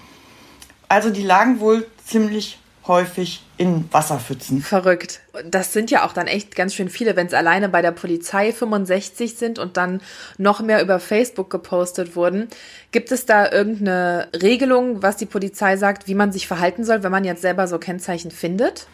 Also 0.92 1.08
die 1.08 1.22
lagen 1.22 1.58
wohl 1.60 1.86
ziemlich 2.04 2.58
häufig 2.86 3.42
in 3.56 3.90
Wasserpfützen. 3.90 4.60
Verrückt. 4.60 5.20
Das 5.42 5.72
sind 5.72 5.90
ja 5.90 6.04
auch 6.04 6.12
dann 6.12 6.26
echt 6.26 6.54
ganz 6.54 6.74
schön 6.74 6.90
viele, 6.90 7.16
wenn 7.16 7.26
es 7.28 7.32
alleine 7.32 7.70
bei 7.70 7.80
der 7.80 7.92
Polizei 7.92 8.52
65 8.52 9.36
sind 9.36 9.58
und 9.58 9.78
dann 9.78 10.02
noch 10.36 10.60
mehr 10.60 10.82
über 10.82 11.00
Facebook 11.00 11.48
gepostet 11.48 12.14
wurden. 12.14 12.48
Gibt 12.90 13.10
es 13.10 13.24
da 13.24 13.50
irgendeine 13.50 14.28
Regelung, 14.42 15.02
was 15.02 15.16
die 15.16 15.24
Polizei 15.24 15.78
sagt, 15.78 16.08
wie 16.08 16.14
man 16.14 16.30
sich 16.30 16.46
verhalten 16.46 16.84
soll, 16.84 17.02
wenn 17.02 17.10
man 17.10 17.24
jetzt 17.24 17.40
selber 17.40 17.68
so 17.68 17.78
Kennzeichen 17.78 18.30
findet? 18.30 18.86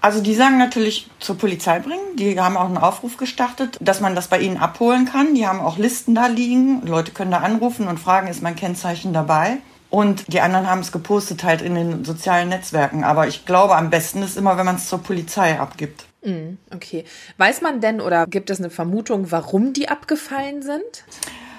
Also 0.00 0.20
die 0.20 0.36
sagen 0.36 0.58
natürlich 0.58 1.10
zur 1.18 1.36
Polizei 1.36 1.80
bringen. 1.80 2.14
Die 2.14 2.38
haben 2.38 2.56
auch 2.56 2.66
einen 2.66 2.78
Aufruf 2.78 3.16
gestartet, 3.16 3.78
dass 3.80 4.00
man 4.00 4.14
das 4.14 4.28
bei 4.28 4.38
ihnen 4.38 4.58
abholen 4.58 5.06
kann. 5.06 5.34
Die 5.34 5.44
haben 5.44 5.58
auch 5.58 5.76
Listen 5.76 6.14
da 6.14 6.28
liegen. 6.28 6.86
Leute 6.86 7.10
können 7.10 7.32
da 7.32 7.38
anrufen 7.38 7.88
und 7.88 7.98
fragen, 7.98 8.28
ist 8.28 8.44
mein 8.44 8.54
Kennzeichen 8.54 9.12
dabei? 9.12 9.58
Und 9.96 10.30
die 10.30 10.42
anderen 10.42 10.68
haben 10.68 10.80
es 10.80 10.92
gepostet 10.92 11.42
halt 11.42 11.62
in 11.62 11.74
den 11.74 12.04
sozialen 12.04 12.50
Netzwerken. 12.50 13.02
Aber 13.02 13.28
ich 13.28 13.46
glaube, 13.46 13.76
am 13.76 13.88
besten 13.88 14.22
ist 14.22 14.36
immer, 14.36 14.58
wenn 14.58 14.66
man 14.66 14.76
es 14.76 14.90
zur 14.90 15.02
Polizei 15.02 15.58
abgibt. 15.58 16.04
Mm, 16.22 16.58
okay. 16.70 17.06
Weiß 17.38 17.62
man 17.62 17.80
denn 17.80 18.02
oder 18.02 18.26
gibt 18.26 18.50
es 18.50 18.58
eine 18.58 18.68
Vermutung, 18.68 19.30
warum 19.30 19.72
die 19.72 19.88
abgefallen 19.88 20.60
sind? 20.60 21.06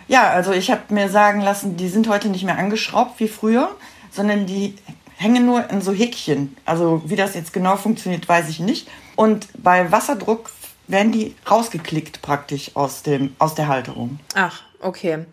Ja, 0.08 0.30
also 0.30 0.52
ich 0.52 0.70
habe 0.70 0.94
mir 0.94 1.10
sagen 1.10 1.42
lassen, 1.42 1.78
die 1.78 1.90
sind 1.90 2.10
heute 2.10 2.30
nicht 2.30 2.44
mehr 2.44 2.60
angeschraubt 2.60 3.20
wie 3.20 3.28
früher, 3.28 3.72
sondern 4.12 4.46
die 4.46 4.76
hängen 5.16 5.48
nur 5.48 5.68
in 5.72 5.82
so 5.82 5.92
Häkchen. 5.92 6.56
Also 6.64 7.02
wie 7.08 7.16
das 7.16 7.34
jetzt 7.34 7.54
genau 7.54 7.76
funktioniert, 7.76 8.30
weiß 8.30 8.50
ich 8.50 8.60
nicht. 8.60 8.88
Und 9.16 9.48
bei 9.64 9.92
Wasserdruck 9.92 10.52
werden 10.86 11.12
die 11.12 11.34
rausgeklickt 11.50 12.22
praktisch 12.22 12.76
aus, 12.76 13.02
dem, 13.02 13.36
aus 13.40 13.56
der 13.56 13.68
Halterung. 13.68 14.20
Ach, 14.36 14.62
okay 14.80 15.26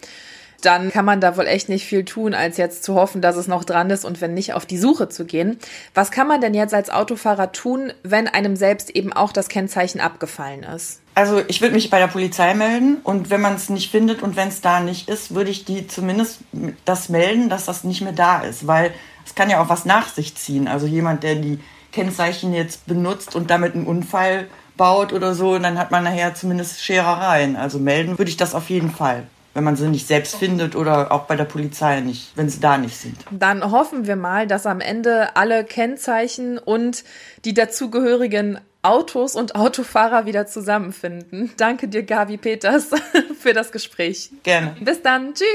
dann 0.64 0.90
kann 0.90 1.04
man 1.04 1.20
da 1.20 1.36
wohl 1.36 1.46
echt 1.46 1.68
nicht 1.68 1.84
viel 1.84 2.04
tun, 2.04 2.34
als 2.34 2.56
jetzt 2.56 2.84
zu 2.84 2.94
hoffen, 2.94 3.20
dass 3.20 3.36
es 3.36 3.48
noch 3.48 3.64
dran 3.64 3.90
ist 3.90 4.04
und 4.04 4.20
wenn 4.20 4.34
nicht, 4.34 4.52
auf 4.52 4.66
die 4.66 4.78
Suche 4.78 5.08
zu 5.08 5.24
gehen. 5.24 5.58
Was 5.94 6.10
kann 6.10 6.26
man 6.26 6.40
denn 6.40 6.54
jetzt 6.54 6.74
als 6.74 6.90
Autofahrer 6.90 7.52
tun, 7.52 7.92
wenn 8.02 8.28
einem 8.28 8.56
selbst 8.56 8.90
eben 8.90 9.12
auch 9.12 9.32
das 9.32 9.48
Kennzeichen 9.48 10.00
abgefallen 10.00 10.62
ist? 10.62 11.00
Also 11.14 11.42
ich 11.46 11.60
würde 11.60 11.74
mich 11.74 11.90
bei 11.90 11.98
der 11.98 12.08
Polizei 12.08 12.54
melden 12.54 12.96
und 13.04 13.30
wenn 13.30 13.40
man 13.40 13.54
es 13.54 13.70
nicht 13.70 13.90
findet 13.90 14.22
und 14.22 14.36
wenn 14.36 14.48
es 14.48 14.60
da 14.60 14.80
nicht 14.80 15.08
ist, 15.08 15.34
würde 15.34 15.50
ich 15.50 15.64
die 15.64 15.86
zumindest 15.86 16.40
das 16.84 17.08
melden, 17.08 17.48
dass 17.48 17.66
das 17.66 17.84
nicht 17.84 18.00
mehr 18.00 18.12
da 18.12 18.40
ist, 18.40 18.66
weil 18.66 18.92
es 19.24 19.34
kann 19.34 19.48
ja 19.48 19.62
auch 19.62 19.68
was 19.68 19.84
nach 19.84 20.08
sich 20.08 20.34
ziehen. 20.34 20.66
Also 20.66 20.86
jemand, 20.86 21.22
der 21.22 21.36
die 21.36 21.60
Kennzeichen 21.92 22.52
jetzt 22.52 22.86
benutzt 22.86 23.36
und 23.36 23.50
damit 23.50 23.74
einen 23.74 23.86
Unfall 23.86 24.48
baut 24.76 25.12
oder 25.12 25.34
so, 25.34 25.56
dann 25.56 25.78
hat 25.78 25.92
man 25.92 26.02
nachher 26.02 26.34
zumindest 26.34 26.82
Scherereien. 26.82 27.54
Also 27.54 27.78
melden 27.78 28.18
würde 28.18 28.30
ich 28.30 28.36
das 28.36 28.54
auf 28.54 28.68
jeden 28.68 28.90
Fall 28.90 29.24
wenn 29.54 29.64
man 29.64 29.76
sie 29.76 29.88
nicht 29.88 30.06
selbst 30.06 30.36
findet 30.36 30.76
oder 30.76 31.12
auch 31.12 31.22
bei 31.22 31.36
der 31.36 31.44
Polizei 31.44 32.00
nicht, 32.00 32.32
wenn 32.36 32.48
sie 32.48 32.60
da 32.60 32.76
nicht 32.76 32.96
sind. 32.96 33.16
Dann 33.30 33.70
hoffen 33.70 34.06
wir 34.06 34.16
mal, 34.16 34.46
dass 34.46 34.66
am 34.66 34.80
Ende 34.80 35.36
alle 35.36 35.64
Kennzeichen 35.64 36.58
und 36.58 37.04
die 37.44 37.54
dazugehörigen 37.54 38.58
Autos 38.82 39.34
und 39.34 39.54
Autofahrer 39.54 40.26
wieder 40.26 40.46
zusammenfinden. 40.46 41.50
Danke 41.56 41.88
dir, 41.88 42.02
Gabi 42.02 42.36
Peters, 42.36 42.90
für 43.38 43.54
das 43.54 43.72
Gespräch. 43.72 44.30
Gerne. 44.42 44.76
Bis 44.80 45.00
dann. 45.00 45.32
Tschüss. 45.32 45.46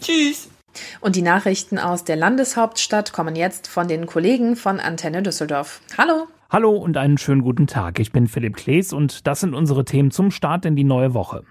Tschüss. 0.00 0.48
Und 1.00 1.16
die 1.16 1.22
Nachrichten 1.22 1.78
aus 1.78 2.04
der 2.04 2.16
Landeshauptstadt 2.16 3.12
kommen 3.12 3.36
jetzt 3.36 3.66
von 3.66 3.88
den 3.88 4.06
Kollegen 4.06 4.56
von 4.56 4.80
Antenne 4.80 5.22
Düsseldorf. 5.22 5.80
Hallo. 5.98 6.28
Hallo 6.50 6.76
und 6.76 6.96
einen 6.96 7.18
schönen 7.18 7.42
guten 7.42 7.66
Tag. 7.66 7.98
Ich 7.98 8.10
bin 8.10 8.26
Philipp 8.26 8.56
Klees 8.56 8.94
und 8.94 9.26
das 9.26 9.40
sind 9.40 9.54
unsere 9.54 9.84
Themen 9.84 10.10
zum 10.10 10.30
Start 10.30 10.64
in 10.64 10.76
die 10.76 10.84
neue 10.84 11.12
Woche. 11.12 11.44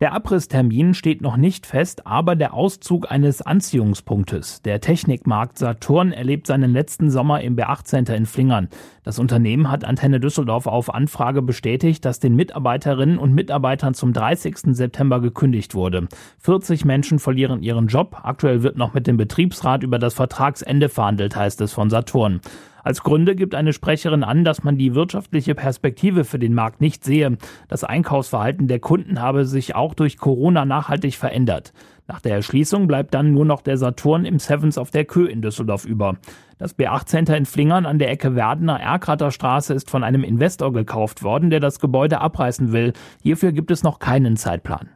Der 0.00 0.14
Abrisstermin 0.14 0.94
steht 0.94 1.20
noch 1.20 1.36
nicht 1.36 1.66
fest, 1.66 2.06
aber 2.06 2.34
der 2.34 2.54
Auszug 2.54 3.10
eines 3.12 3.42
Anziehungspunktes. 3.42 4.62
Der 4.62 4.80
Technikmarkt 4.80 5.58
Saturn 5.58 6.12
erlebt 6.12 6.46
seinen 6.46 6.72
letzten 6.72 7.10
Sommer 7.10 7.42
im 7.42 7.54
B8 7.54 7.84
Center 7.84 8.16
in 8.16 8.24
Flingern. 8.24 8.70
Das 9.04 9.18
Unternehmen 9.18 9.70
hat 9.70 9.84
Antenne 9.84 10.18
Düsseldorf 10.18 10.66
auf 10.66 10.94
Anfrage 10.94 11.42
bestätigt, 11.42 12.02
dass 12.06 12.18
den 12.18 12.34
Mitarbeiterinnen 12.34 13.18
und 13.18 13.34
Mitarbeitern 13.34 13.92
zum 13.92 14.14
30. 14.14 14.74
September 14.74 15.20
gekündigt 15.20 15.74
wurde. 15.74 16.08
40 16.38 16.86
Menschen 16.86 17.18
verlieren 17.18 17.62
ihren 17.62 17.88
Job. 17.88 18.20
Aktuell 18.22 18.62
wird 18.62 18.78
noch 18.78 18.94
mit 18.94 19.06
dem 19.06 19.18
Betriebsrat 19.18 19.82
über 19.82 19.98
das 19.98 20.14
Vertragsende 20.14 20.88
verhandelt, 20.88 21.36
heißt 21.36 21.60
es 21.60 21.74
von 21.74 21.90
Saturn. 21.90 22.40
Als 22.82 23.02
Gründe 23.02 23.34
gibt 23.34 23.54
eine 23.54 23.72
Sprecherin 23.72 24.24
an, 24.24 24.44
dass 24.44 24.64
man 24.64 24.76
die 24.76 24.94
wirtschaftliche 24.94 25.54
Perspektive 25.54 26.24
für 26.24 26.38
den 26.38 26.54
Markt 26.54 26.80
nicht 26.80 27.04
sehe. 27.04 27.36
Das 27.68 27.84
Einkaufsverhalten 27.84 28.68
der 28.68 28.80
Kunden 28.80 29.20
habe 29.20 29.44
sich 29.44 29.74
auch 29.74 29.94
durch 29.94 30.18
Corona 30.18 30.64
nachhaltig 30.64 31.16
verändert. 31.16 31.72
Nach 32.06 32.20
der 32.20 32.34
Erschließung 32.34 32.86
bleibt 32.88 33.14
dann 33.14 33.32
nur 33.32 33.44
noch 33.44 33.62
der 33.62 33.76
Saturn 33.76 34.24
im 34.24 34.38
Sevens 34.38 34.78
auf 34.78 34.90
der 34.90 35.04
Kö 35.04 35.26
in 35.26 35.42
Düsseldorf 35.42 35.84
über. 35.84 36.16
Das 36.58 36.76
B8 36.76 37.06
Center 37.06 37.36
in 37.36 37.46
Flingern 37.46 37.86
an 37.86 37.98
der 37.98 38.10
Ecke 38.10 38.34
Werdener 38.34 38.80
Erkrater 38.80 39.30
Straße 39.30 39.72
ist 39.72 39.88
von 39.88 40.02
einem 40.02 40.24
Investor 40.24 40.72
gekauft 40.72 41.22
worden, 41.22 41.50
der 41.50 41.60
das 41.60 41.78
Gebäude 41.78 42.20
abreißen 42.20 42.72
will. 42.72 42.92
Hierfür 43.22 43.52
gibt 43.52 43.70
es 43.70 43.82
noch 43.82 43.98
keinen 43.98 44.36
Zeitplan. 44.36 44.88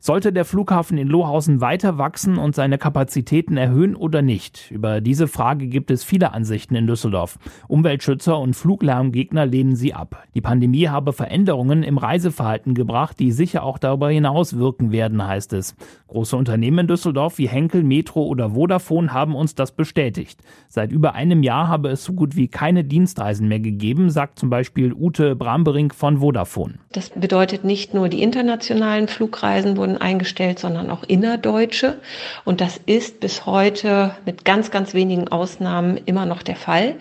Sollte 0.00 0.32
der 0.32 0.44
Flughafen 0.44 0.96
in 0.96 1.08
Lohausen 1.08 1.60
weiter 1.60 1.98
wachsen 1.98 2.38
und 2.38 2.54
seine 2.54 2.78
Kapazitäten 2.78 3.56
erhöhen 3.56 3.96
oder 3.96 4.22
nicht? 4.22 4.70
Über 4.70 5.00
diese 5.00 5.26
Frage 5.26 5.66
gibt 5.66 5.90
es 5.90 6.04
viele 6.04 6.32
Ansichten 6.32 6.76
in 6.76 6.86
Düsseldorf. 6.86 7.36
Umweltschützer 7.66 8.38
und 8.38 8.54
Fluglärmgegner 8.54 9.44
lehnen 9.44 9.74
sie 9.74 9.94
ab. 9.94 10.22
Die 10.36 10.40
Pandemie 10.40 10.86
habe 10.86 11.12
Veränderungen 11.12 11.82
im 11.82 11.98
Reiseverhalten 11.98 12.74
gebracht, 12.74 13.18
die 13.18 13.32
sicher 13.32 13.64
auch 13.64 13.76
darüber 13.76 14.08
hinaus 14.08 14.56
wirken 14.56 14.92
werden, 14.92 15.26
heißt 15.26 15.52
es. 15.52 15.74
Große 16.06 16.36
Unternehmen 16.36 16.78
in 16.78 16.86
Düsseldorf 16.86 17.38
wie 17.38 17.48
Henkel, 17.48 17.82
Metro 17.82 18.22
oder 18.24 18.50
Vodafone 18.50 19.12
haben 19.12 19.34
uns 19.34 19.56
das 19.56 19.72
bestätigt. 19.72 20.40
Seit 20.68 20.92
über 20.92 21.16
einem 21.16 21.42
Jahr 21.42 21.66
habe 21.66 21.88
es 21.88 22.04
so 22.04 22.12
gut 22.12 22.36
wie 22.36 22.46
keine 22.46 22.84
Dienstreisen 22.84 23.48
mehr 23.48 23.60
gegeben, 23.60 24.10
sagt 24.10 24.38
zum 24.38 24.48
Beispiel 24.48 24.92
Ute 24.92 25.34
Brambering 25.34 25.92
von 25.92 26.18
Vodafone. 26.18 26.74
Das 26.92 27.10
bedeutet 27.10 27.64
nicht 27.64 27.94
nur 27.94 28.08
die 28.08 28.22
internationalen 28.22 29.08
Flugreisen 29.08 29.76
wurden 29.76 29.87
wurden 29.88 30.00
eingestellt, 30.00 30.58
sondern 30.58 30.90
auch 30.90 31.02
innerdeutsche. 31.04 31.98
Und 32.44 32.60
das 32.60 32.78
ist 32.86 33.20
bis 33.20 33.46
heute 33.46 34.12
mit 34.26 34.44
ganz, 34.44 34.70
ganz 34.70 34.94
wenigen 34.94 35.28
Ausnahmen 35.28 35.98
immer 36.04 36.26
noch 36.26 36.42
der 36.42 36.56
Fall. 36.56 36.96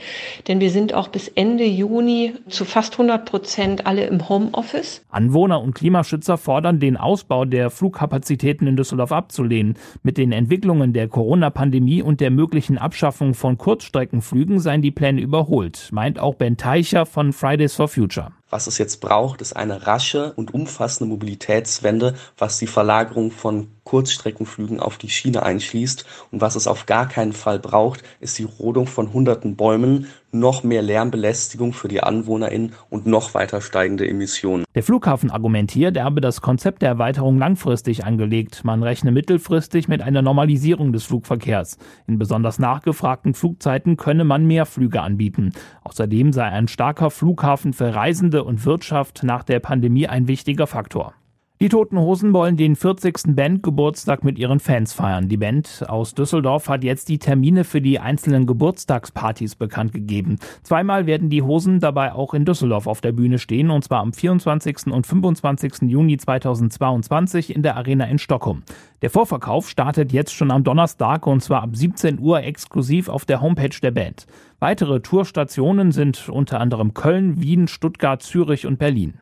Denn 0.48 0.60
wir 0.60 0.72
sind 0.72 0.94
auch 0.94 1.10
bis 1.10 1.28
Ende 1.28 1.66
Juni 1.66 2.34
zu 2.48 2.66
fast 2.66 2.94
100 2.94 3.26
Prozent 3.26 3.86
alle 3.86 4.06
im 4.06 4.30
Homeoffice. 4.30 5.04
Anwohner 5.10 5.62
und 5.62 5.74
Klimaschützer 5.74 6.38
fordern, 6.38 6.80
den 6.80 6.98
Ausbau 6.98 7.46
der 7.46 7.70
Flugkapazitäten 7.70 8.68
in 8.68 8.78
Düsseldorf 8.78 9.12
abzulehnen. 9.12 9.76
Mit 10.04 10.18
den 10.18 10.32
Entwicklungen 10.32 10.94
der 10.94 11.08
Corona-Pandemie 11.08 12.02
und 12.02 12.22
der 12.22 12.32
möglichen 12.32 12.78
Abschaffung 12.78 13.34
von 13.34 13.58
Kurzstreckenflügen 13.58 14.60
seien 14.60 14.82
die 14.82 14.92
Pläne 14.92 15.22
überholt, 15.22 15.90
meint 15.92 16.20
auch 16.20 16.36
Ben 16.36 16.58
Teicher 16.58 17.06
von 17.06 17.34
Fridays 17.34 17.76
for 17.76 17.88
Future. 17.88 18.32
Was 18.50 18.68
es 18.68 18.78
jetzt 18.78 19.02
braucht, 19.02 19.42
ist 19.42 19.58
eine 19.58 19.88
rasche 19.88 20.32
und 20.34 20.54
umfassende 20.54 21.10
Mobilitätswende, 21.10 22.16
was 22.38 22.58
die 22.60 22.68
Verlagerung 22.68 23.32
von 23.32 23.68
Kurzstreckenflügen 23.84 24.80
auf 24.80 24.98
die 24.98 25.10
Schiene 25.10 25.44
einschließt. 25.44 26.06
Und 26.32 26.40
was 26.40 26.56
es 26.56 26.66
auf 26.66 26.86
gar 26.86 27.10
keinen 27.10 27.34
Fall 27.34 27.60
braucht, 27.60 28.04
ist 28.22 28.38
die 28.38 28.46
Rodung 28.46 28.88
von 28.88 29.12
hunderten 29.12 29.58
Bäumen, 29.58 30.08
noch 30.32 30.64
mehr 30.64 30.82
Lärmbelästigung 30.82 31.74
für 31.74 31.88
die 31.88 32.04
AnwohnerInnen 32.04 32.74
und 32.90 33.06
noch 33.06 33.34
weiter 33.34 33.62
steigende 33.62 34.08
Emissionen. 34.08 34.66
Der 34.76 34.84
Flughafen 34.84 35.32
argumentiert, 35.32 35.98
er 35.98 36.04
habe 36.04 36.22
das 36.22 36.42
Konzept 36.42 36.82
der 36.82 36.90
Erweiterung 36.90 37.38
langfristig 37.38 38.06
angelegt. 38.06 38.64
Man 38.64 38.84
rechne 38.84 39.12
mittelfristig 39.12 39.88
mit 39.88 40.02
einer 40.02 40.22
Normalisierung 40.22 40.94
des 40.94 41.06
Flugverkehrs. 41.06 41.78
In 42.08 42.20
besonders 42.20 42.60
nachgefragten 42.60 43.34
Flugzeiten 43.34 43.98
könne 43.98 44.24
man 44.24 44.46
mehr 44.46 44.66
Flüge 44.66 45.02
anbieten. 45.02 45.54
Außerdem 45.84 46.34
sei 46.34 46.46
ein 46.46 46.68
starker 46.68 47.10
Flughafen 47.10 47.74
für 47.74 47.94
Reisende 47.94 48.44
und 48.44 48.66
Wirtschaft 48.66 49.24
nach 49.24 49.44
der 49.44 49.60
Pandemie 49.60 50.08
ein 50.08 50.28
wichtiger 50.28 50.68
Faktor. 50.68 51.14
Die 51.60 51.70
Toten 51.70 51.98
Hosen 51.98 52.34
wollen 52.34 52.56
den 52.56 52.76
40. 52.76 53.36
Bandgeburtstag 53.36 54.24
mit 54.24 54.38
ihren 54.38 54.60
Fans 54.60 54.94
feiern. 54.94 55.28
Die 55.28 55.38
Band 55.38 55.86
aus 55.88 56.14
Düsseldorf 56.14 56.70
hat 56.70 56.84
jetzt 56.84 57.10
die 57.10 57.18
Termine 57.18 57.64
für 57.64 57.82
die 57.82 58.00
einzelnen 58.00 58.46
Geburtstagspartys 58.46 59.56
bekannt 59.56 59.92
gegeben. 59.92 60.38
Zweimal 60.62 61.08
werden 61.08 61.32
die 61.32 61.42
Hosen 61.42 61.80
dabei 61.80 62.14
auch 62.14 62.36
in 62.36 62.46
Düsseldorf 62.46 62.86
auf 62.86 63.02
der 63.02 63.12
Bühne 63.12 63.40
stehen, 63.40 63.72
und 63.72 63.84
zwar 63.84 64.02
am 64.02 64.14
24. 64.14 64.86
und 64.92 65.08
25. 65.08 65.90
Juni 65.90 66.18
2022 66.18 67.56
in 67.56 67.64
der 67.64 67.76
Arena 67.76 68.06
in 68.06 68.20
Stockholm. 68.20 68.62
Der 69.02 69.10
Vorverkauf 69.10 69.68
startet 69.68 70.14
jetzt 70.14 70.36
schon 70.36 70.52
am 70.52 70.64
Donnerstag 70.64 71.26
und 71.26 71.42
zwar 71.42 71.64
ab 71.64 71.76
17 71.76 72.20
Uhr 72.20 72.44
exklusiv 72.44 73.10
auf 73.10 73.26
der 73.26 73.42
Homepage 73.42 73.80
der 73.82 73.90
Band. 73.90 74.28
Weitere 74.60 75.00
Tourstationen 75.00 75.92
sind 75.92 76.30
unter 76.30 76.60
anderem 76.60 76.94
Köln, 76.94 77.42
Wien, 77.42 77.68
Stuttgart, 77.68 78.22
Zürich 78.22 78.68
und 78.68 78.78
Berlin. 78.78 79.16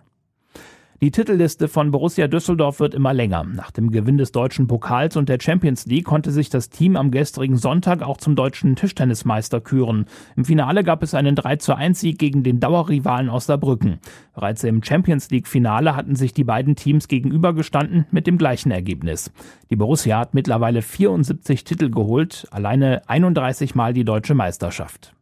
Die 1.02 1.12
Titelliste 1.12 1.68
von 1.68 1.92
Borussia 1.92 2.30
Düsseldorf 2.30 2.80
wird 2.80 2.94
immer 2.94 3.14
länger. 3.14 3.44
Nach 3.44 3.70
dem 3.70 3.92
Gewinn 3.92 4.18
des 4.18 4.32
deutschen 4.32 4.68
Pokals 4.68 5.18
und 5.18 5.28
der 5.28 5.40
Champions 5.42 5.86
League 5.86 6.06
konnte 6.06 6.32
sich 6.32 6.50
das 6.50 6.70
Team 6.70 6.96
am 6.96 7.12
gestrigen 7.12 7.58
Sonntag 7.58 8.02
auch 8.02 8.16
zum 8.16 8.38
deutschen 8.38 8.78
Tischtennismeister 8.78 9.60
küren. 9.60 10.06
Im 10.38 10.46
Finale 10.46 10.86
gab 10.86 11.04
es 11.04 11.14
einen 11.14 11.36
3 11.36 11.58
zu 11.58 11.76
1 11.76 12.00
Sieg 12.00 12.18
gegen 12.18 12.44
den 12.44 12.62
Dauerrivalen 12.62 13.30
aus 13.30 13.48
Saarbrücken. 13.48 14.00
Bereits 14.34 14.64
im 14.64 14.82
Champions 14.82 15.30
League 15.32 15.50
Finale 15.50 15.98
hatten 15.98 16.16
sich 16.16 16.34
die 16.34 16.46
beiden 16.46 16.78
Teams 16.78 17.10
gegenübergestanden 17.10 18.06
mit 18.12 18.26
dem 18.26 18.38
gleichen 18.38 18.72
Ergebnis. 18.72 19.32
Die 19.70 19.76
Borussia 19.76 20.18
hat 20.18 20.34
mittlerweile 20.34 20.82
74 20.82 21.66
Titel 21.66 21.90
geholt, 21.90 22.48
alleine 22.52 23.02
31 23.10 23.76
Mal 23.76 23.94
die 23.94 24.06
deutsche 24.06 24.34
Meisterschaft. 24.34 25.15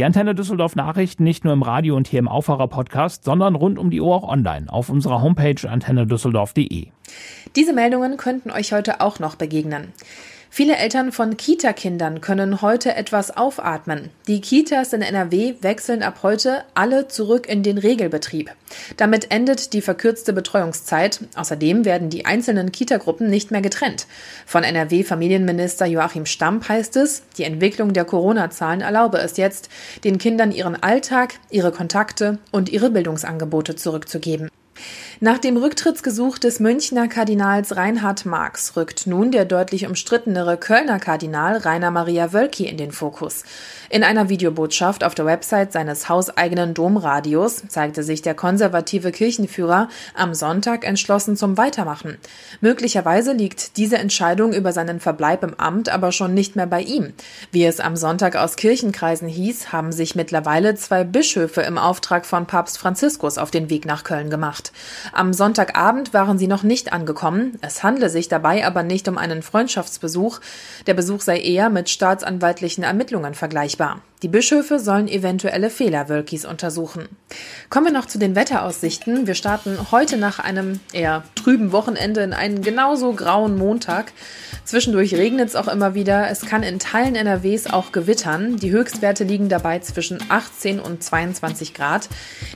Die 0.00 0.06
Antenne 0.06 0.34
Düsseldorf 0.34 0.76
Nachrichten 0.76 1.24
nicht 1.24 1.44
nur 1.44 1.52
im 1.52 1.60
Radio 1.62 1.94
und 1.94 2.08
hier 2.08 2.20
im 2.20 2.26
Aufwacher 2.26 2.68
Podcast, 2.68 3.22
sondern 3.22 3.54
rund 3.54 3.78
um 3.78 3.90
die 3.90 4.00
Uhr 4.00 4.14
auch 4.14 4.26
online 4.26 4.72
auf 4.72 4.88
unserer 4.88 5.20
Homepage 5.20 5.68
antennedüsseldorf.de. 5.68 6.86
Diese 7.54 7.74
Meldungen 7.74 8.16
könnten 8.16 8.50
euch 8.50 8.72
heute 8.72 9.02
auch 9.02 9.18
noch 9.18 9.36
begegnen. 9.36 9.92
Viele 10.52 10.76
Eltern 10.76 11.12
von 11.12 11.36
Kita-Kindern 11.36 12.20
können 12.20 12.60
heute 12.60 12.96
etwas 12.96 13.36
aufatmen. 13.36 14.10
Die 14.26 14.40
Kitas 14.40 14.92
in 14.92 15.00
NRW 15.00 15.54
wechseln 15.60 16.02
ab 16.02 16.24
heute 16.24 16.64
alle 16.74 17.06
zurück 17.06 17.48
in 17.48 17.62
den 17.62 17.78
Regelbetrieb. 17.78 18.50
Damit 18.96 19.30
endet 19.30 19.72
die 19.74 19.80
verkürzte 19.80 20.32
Betreuungszeit. 20.32 21.20
Außerdem 21.36 21.84
werden 21.84 22.10
die 22.10 22.26
einzelnen 22.26 22.72
Kitagruppen 22.72 23.30
nicht 23.30 23.52
mehr 23.52 23.62
getrennt. 23.62 24.08
Von 24.44 24.64
NRW-Familienminister 24.64 25.86
Joachim 25.86 26.26
Stamp 26.26 26.68
heißt 26.68 26.96
es, 26.96 27.22
die 27.38 27.44
Entwicklung 27.44 27.92
der 27.92 28.04
Corona-Zahlen 28.04 28.80
erlaube 28.80 29.18
es 29.18 29.36
jetzt, 29.36 29.68
den 30.02 30.18
Kindern 30.18 30.50
ihren 30.50 30.74
Alltag, 30.82 31.34
ihre 31.50 31.70
Kontakte 31.70 32.38
und 32.50 32.68
ihre 32.68 32.90
Bildungsangebote 32.90 33.76
zurückzugeben. 33.76 34.50
Nach 35.22 35.38
dem 35.38 35.56
Rücktrittsgesuch 35.56 36.38
des 36.38 36.60
Münchner 36.60 37.06
Kardinals 37.06 37.76
Reinhard 37.76 38.24
Marx 38.24 38.76
rückt 38.76 39.06
nun 39.06 39.30
der 39.30 39.44
deutlich 39.44 39.86
umstrittenere 39.86 40.56
Kölner 40.56 40.98
Kardinal 40.98 41.58
Rainer 41.58 41.90
Maria 41.90 42.32
Wölki 42.32 42.66
in 42.66 42.78
den 42.78 42.90
Fokus. 42.90 43.44
In 43.90 44.02
einer 44.02 44.28
Videobotschaft 44.28 45.04
auf 45.04 45.14
der 45.14 45.26
Website 45.26 45.72
seines 45.72 46.08
hauseigenen 46.08 46.74
Domradios 46.74 47.64
zeigte 47.68 48.02
sich 48.02 48.22
der 48.22 48.34
konservative 48.34 49.12
Kirchenführer 49.12 49.88
am 50.14 50.32
Sonntag 50.32 50.86
entschlossen 50.86 51.36
zum 51.36 51.58
Weitermachen. 51.58 52.16
Möglicherweise 52.60 53.32
liegt 53.32 53.76
diese 53.76 53.98
Entscheidung 53.98 54.52
über 54.52 54.72
seinen 54.72 55.00
Verbleib 55.00 55.42
im 55.42 55.54
Amt 55.54 55.88
aber 55.88 56.12
schon 56.12 56.34
nicht 56.34 56.56
mehr 56.56 56.66
bei 56.66 56.80
ihm. 56.80 57.12
Wie 57.50 57.64
es 57.64 57.80
am 57.80 57.96
Sonntag 57.96 58.36
aus 58.36 58.56
Kirchenkreisen 58.56 59.28
hieß, 59.28 59.72
haben 59.72 59.92
sich 59.92 60.14
mittlerweile 60.14 60.76
zwei 60.76 61.04
Bischöfe 61.04 61.62
im 61.62 61.76
Auftrag 61.76 62.24
von 62.24 62.46
Papst 62.46 62.78
Franziskus 62.78 63.38
auf 63.38 63.50
den 63.50 63.70
Weg 63.70 63.84
nach 63.84 64.04
Köln 64.04 64.30
gemacht. 64.30 64.69
Am 65.12 65.32
Sonntagabend 65.32 66.14
waren 66.14 66.38
sie 66.38 66.46
noch 66.46 66.62
nicht 66.62 66.92
angekommen. 66.92 67.58
Es 67.60 67.82
handle 67.82 68.08
sich 68.08 68.28
dabei 68.28 68.66
aber 68.66 68.82
nicht 68.82 69.08
um 69.08 69.18
einen 69.18 69.42
Freundschaftsbesuch. 69.42 70.40
Der 70.86 70.94
Besuch 70.94 71.20
sei 71.20 71.40
eher 71.40 71.70
mit 71.70 71.88
staatsanwaltlichen 71.88 72.84
Ermittlungen 72.84 73.34
vergleichbar. 73.34 74.02
Die 74.22 74.28
Bischöfe 74.28 74.78
sollen 74.78 75.08
eventuelle 75.08 75.70
Fehler 75.70 76.10
Wölkis 76.10 76.44
untersuchen. 76.44 77.08
Kommen 77.70 77.86
wir 77.86 77.92
noch 77.92 78.04
zu 78.04 78.18
den 78.18 78.36
Wetteraussichten. 78.36 79.26
Wir 79.26 79.34
starten 79.34 79.78
heute 79.92 80.18
nach 80.18 80.38
einem 80.38 80.78
eher 80.92 81.24
trüben 81.36 81.72
Wochenende 81.72 82.20
in 82.20 82.34
einen 82.34 82.60
genauso 82.60 83.14
grauen 83.14 83.56
Montag. 83.56 84.12
Zwischendurch 84.64 85.14
regnet 85.14 85.48
es 85.48 85.56
auch 85.56 85.68
immer 85.68 85.94
wieder. 85.94 86.28
Es 86.28 86.42
kann 86.42 86.62
in 86.62 86.78
Teilen 86.78 87.14
NRWs 87.14 87.68
auch 87.68 87.92
gewittern. 87.92 88.56
Die 88.56 88.70
Höchstwerte 88.70 89.24
liegen 89.24 89.48
dabei 89.48 89.78
zwischen 89.78 90.18
18 90.28 90.80
und 90.80 91.02
22 91.02 91.72
Grad. 91.72 92.10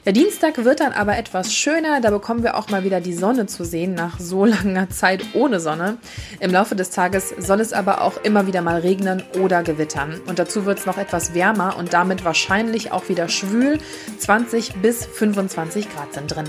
Der 0.04 0.12
Dienstag 0.12 0.62
wird 0.64 0.80
dann 0.80 0.92
aber 0.92 1.16
etwas 1.16 1.54
schöner. 1.54 2.02
Da 2.02 2.10
bekommen 2.10 2.42
wir 2.42 2.58
auch 2.58 2.68
mal 2.68 2.84
wieder 2.84 3.00
die 3.00 3.14
Sonne 3.14 3.46
zu 3.46 3.64
sehen 3.64 3.94
nach 3.94 4.20
so 4.20 4.44
langer 4.44 4.90
Zeit 4.90 5.24
ohne 5.32 5.60
Sonne. 5.60 5.96
Im 6.40 6.50
Laufe 6.50 6.76
des 6.76 6.90
Tages 6.90 7.34
soll 7.38 7.60
es 7.60 7.72
aber 7.72 8.02
auch 8.02 8.22
immer 8.22 8.46
wieder 8.46 8.60
mal 8.60 8.80
regnen 8.80 9.22
oder 9.40 9.62
gewittern. 9.62 10.20
Und 10.26 10.38
dazu 10.38 10.66
wird 10.66 10.80
es 10.80 10.86
noch 10.86 10.98
etwas 10.98 11.32
wärmer 11.32 11.53
wärmer 11.54 11.76
und 11.76 11.92
damit 11.92 12.24
wahrscheinlich 12.24 12.92
auch 12.92 13.08
wieder 13.08 13.28
schwül. 13.28 13.78
20 14.18 14.74
bis 14.74 15.06
25 15.06 15.88
Grad 15.94 16.14
sind 16.14 16.34
drin. 16.34 16.48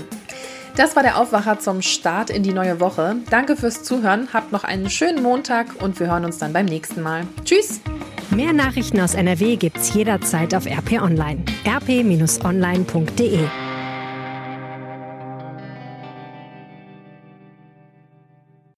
Das 0.76 0.94
war 0.94 1.02
der 1.02 1.18
Aufwacher 1.18 1.58
zum 1.58 1.80
Start 1.80 2.28
in 2.28 2.42
die 2.42 2.52
neue 2.52 2.80
Woche. 2.80 3.16
Danke 3.30 3.56
fürs 3.56 3.82
Zuhören, 3.82 4.28
habt 4.34 4.52
noch 4.52 4.64
einen 4.64 4.90
schönen 4.90 5.22
Montag 5.22 5.82
und 5.82 5.98
wir 5.98 6.08
hören 6.08 6.26
uns 6.26 6.36
dann 6.38 6.52
beim 6.52 6.66
nächsten 6.66 7.02
Mal. 7.02 7.26
Tschüss! 7.44 7.80
Mehr 8.30 8.52
Nachrichten 8.52 9.00
aus 9.00 9.14
NRW 9.14 9.56
gibt's 9.56 9.94
jederzeit 9.94 10.54
auf 10.54 10.66
RP 10.66 11.00
Online. 11.00 11.42
rp-online.de 11.66 13.38